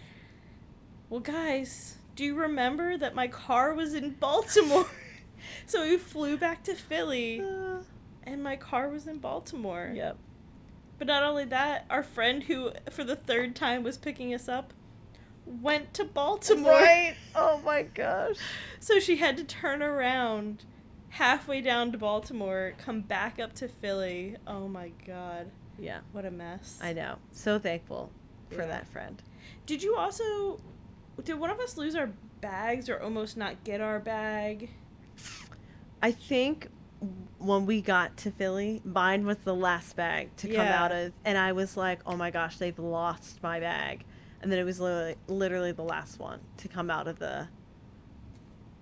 [1.11, 4.87] Well, guys, do you remember that my car was in Baltimore?
[5.67, 7.81] so we flew back to Philly, Uh,
[8.41, 9.93] and my car was in Baltimore.
[9.95, 10.17] yep.
[10.97, 14.73] But not only that, our friend who, for the third time, was picking us up,
[15.47, 16.73] went to Baltimore.
[16.73, 17.15] Right.
[17.35, 18.37] Oh my gosh.
[18.81, 20.65] So she had to turn around
[21.11, 24.37] halfway down to Baltimore, come back up to Philly.
[24.47, 25.51] Oh my god.
[25.79, 26.01] Yeah.
[26.12, 26.79] What a mess.
[26.83, 27.17] I know.
[27.33, 28.11] So thankful
[28.51, 28.67] for Yeah.
[28.69, 29.23] that friend.
[29.67, 30.61] Did you also
[31.25, 32.11] did one of us lose our
[32.41, 34.71] bags or almost not get our bag?
[36.03, 36.69] I think
[37.41, 40.85] when we got to Philly, mine was the last bag to come Yeah.
[40.85, 44.05] out of, and I was like, "Oh my gosh, they've lost my bag,"
[44.43, 47.49] and then it was literally, literally the last one to come out of the.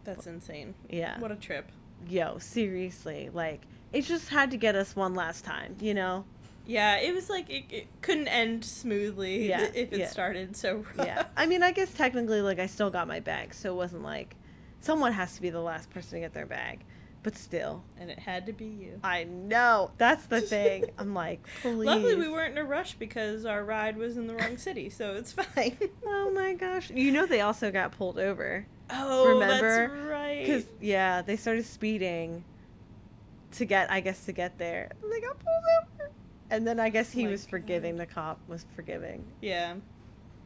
[0.05, 0.75] That's insane.
[0.91, 1.19] Yeah.
[1.21, 1.71] What a trip.
[2.09, 3.63] Yo, seriously, like
[3.93, 6.25] it just had to get us one last time, you know?
[6.67, 10.09] Yeah, it was like it, it couldn't end smoothly Yeah, if it yeah.
[10.09, 11.07] started so rough.
[11.07, 11.25] Yeah.
[11.37, 14.37] I mean, I guess technically, like, I still got my bag, so it wasn't like
[14.81, 16.81] someone has to be the last person to get their bag,
[17.23, 19.01] but still, and it had to be you.
[19.03, 20.87] I know that's the thing.
[20.99, 21.87] I'm like, please.
[21.87, 25.15] Luckily, we weren't in a rush because our ride was in the wrong city, so
[25.15, 25.77] it's fine.
[26.07, 26.91] Oh my gosh!
[26.91, 29.89] You know they also got pulled over oh, Remember?
[29.89, 30.41] that's right.
[30.45, 32.45] because yeah, they started speeding
[33.53, 34.91] to get, I guess, to get there.
[35.03, 36.11] And they got pulled over,
[36.51, 37.97] and then I guess he was forgiving.
[37.97, 39.75] The cop was forgiving yeah,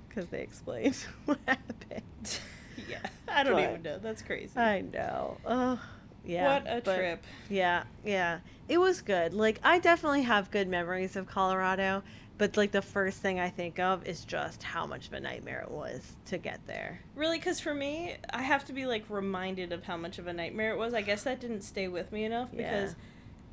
[0.09, 2.41] because they explained what happened.
[2.89, 2.99] yeah.
[3.29, 3.99] I don't But- even know.
[3.99, 4.59] That's crazy.
[4.59, 5.39] I know.
[5.47, 5.81] Oh,
[6.25, 6.55] yeah.
[6.55, 7.25] what a but- trip.
[7.49, 8.41] Yeah, yeah.
[8.69, 9.35] It was good.
[9.35, 12.03] Like I definitely have good memories of Colorado,
[12.39, 15.61] but like the first thing I think of is just how much of a nightmare
[15.61, 17.01] it was to get there.
[17.15, 20.33] Really, because for me, I have to be like reminded of how much of a
[20.33, 20.95] nightmare it was.
[20.95, 22.71] I guess that didn't stay with me enough Yeah.
[22.73, 22.97] because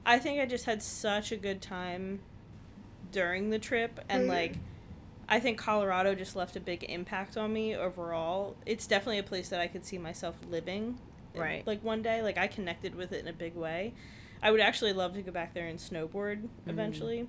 [0.06, 2.22] I think I just had such a good time
[3.12, 4.30] during the trip, and Mhm.
[4.30, 4.54] like
[5.32, 8.56] I think Colorado just left a big impact on me overall.
[8.66, 10.98] It's definitely a place that I could see myself living,
[11.40, 11.66] Right.
[11.66, 13.94] Like one day, like I connected with it in a big way.
[14.42, 17.28] I would actually love to go back there and snowboard eventually.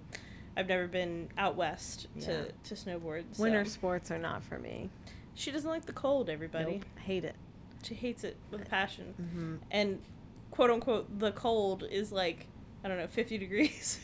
[0.56, 2.26] I've never been out west Yeah.
[2.26, 3.24] to to snowboard.
[3.32, 3.42] So.
[3.42, 4.90] Winter sports are not for me.
[5.34, 6.28] She doesn't like the cold.
[6.28, 6.72] Everybody.
[6.72, 6.84] Nope.
[7.04, 7.36] Hate it.
[7.82, 9.14] She hates it with passion.
[9.20, 9.54] Mm-hmm.
[9.70, 10.02] And
[10.50, 12.46] quote unquote the cold is like
[12.84, 14.00] I don't know, 50 degrees.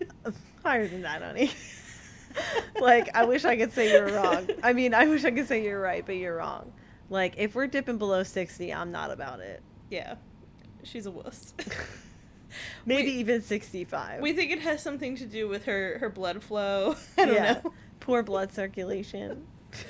[0.64, 1.50] Higher than that, honey.
[2.80, 4.48] like I wish I could say you're wrong.
[4.62, 6.72] I mean, I wish I could say you're right, but you're wrong.
[7.12, 9.62] Like if we're dipping below sixty, I'm not about it.
[9.90, 10.14] yeah.
[10.84, 11.54] She's a wuss.
[12.86, 14.20] Maybe We- even sixty-five.
[14.20, 16.96] we think it has something to do with her her blood flow.
[17.18, 17.60] I don't Yeah.
[17.64, 17.72] know.
[18.00, 19.46] Poor blood circulation.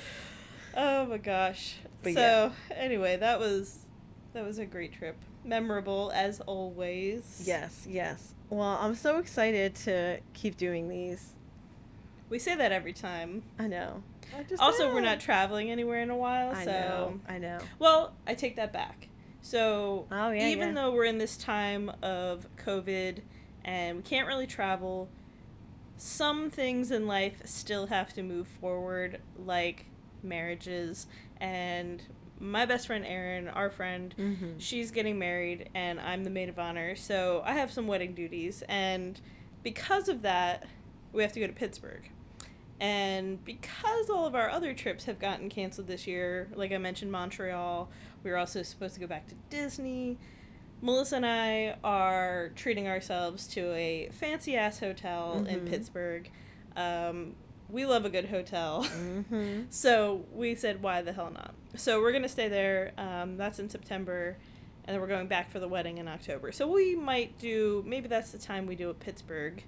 [0.75, 1.75] Oh my gosh.
[2.01, 3.85] But so, anyway, that was
[4.33, 5.15] that was a great trip.
[5.45, 7.43] Memorable as always.
[7.45, 8.33] Yes, yes.
[8.49, 11.33] Well, I'm so excited to keep doing these.
[12.29, 13.43] We say that every time.
[13.59, 14.01] I know.
[14.59, 17.19] Also, we're not traveling anywhere in a while, I so know.
[17.27, 17.59] I know.
[17.79, 19.07] Well, I take that back.
[19.41, 20.73] So, Oh, yeah, even yeah.
[20.75, 23.19] though we're in this time of COVID
[23.65, 25.09] and we can't really travel,
[25.97, 29.85] some things in life still have to move forward, like
[30.21, 31.07] marriages.
[31.39, 32.01] And
[32.39, 34.57] my best friend Erin, our friend, Mm-hmm.
[34.59, 36.95] she's getting married, and I'm the maid of honor.
[36.95, 38.63] So, I have some wedding duties.
[38.69, 39.19] And
[39.61, 40.65] because of that,
[41.11, 42.09] we have to go to Pittsburgh.
[42.83, 47.13] And because all of our other trips have gotten canceled this year, like I mentioned,
[47.13, 47.89] Montreal,
[48.25, 50.17] we were also supposed to go back to Disney.
[50.81, 55.69] Melissa and I are treating ourselves to a fancy ass hotel in Mhm.
[55.69, 56.29] Pittsburgh.
[56.75, 57.35] Um,
[57.69, 58.83] we love a good hotel.
[58.93, 59.61] Mm-hmm.
[59.69, 61.53] So we said, why the hell not?
[61.75, 62.91] So we're gonna stay there.
[62.97, 64.35] Um, that's in September,
[64.83, 66.51] and then we're going back for the wedding in October.
[66.51, 69.63] So we might do maybe that's the time we do a Pittsburgh,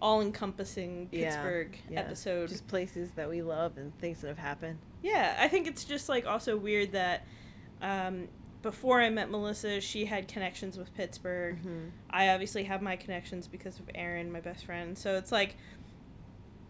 [0.00, 2.00] all-encompassing Pittsburgh yeah.
[2.00, 2.48] episode.
[2.48, 4.78] Just places that we love and things that have happened.
[5.02, 7.26] Yeah, I think it's just like also weird that
[7.82, 8.28] um,
[8.62, 11.62] before I met Melissa, she had connections with Pittsburgh.
[11.62, 11.90] Mhm.
[12.10, 14.96] I obviously have my connections because of Erin, my best friend.
[14.98, 15.56] So it's like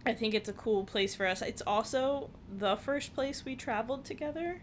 [0.06, 1.42] I think it's a cool place for us.
[1.42, 4.62] It's also the first place we traveled together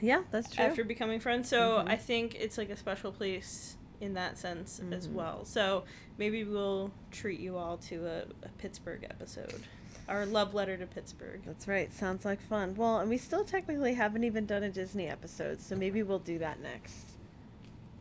[0.00, 0.64] Yeah, that's true.
[0.64, 1.48] after becoming friends.
[1.48, 1.88] So Mhm.
[1.88, 5.12] I think it's like a special place in that sense as Mhm.
[5.12, 5.44] well.
[5.44, 5.84] So
[6.18, 9.62] maybe we'll treat you all to a, a Pittsburgh episode.
[10.08, 11.40] Our love letter to Pittsburgh.
[11.46, 11.92] That's right.
[11.92, 12.74] Sounds like fun.
[12.74, 16.38] Well, and we still technically haven't even done a Disney episode, so maybe we'll do
[16.40, 17.12] that next.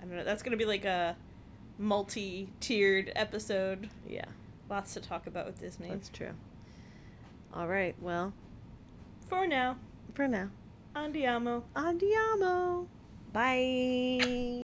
[0.02, 0.24] I don't know.
[0.26, 1.15] That's gonna be like a
[1.78, 3.90] multi-tiered episode.
[4.07, 4.26] Yeah,
[4.70, 5.90] Lots to talk about with Disney.
[5.90, 6.32] that's true.
[7.53, 7.95] All right.
[8.02, 8.34] Well,
[9.28, 9.78] For now,
[10.14, 10.49] for now,
[10.95, 11.64] andiamo.
[11.76, 12.88] andiamo.
[13.32, 14.62] Bye.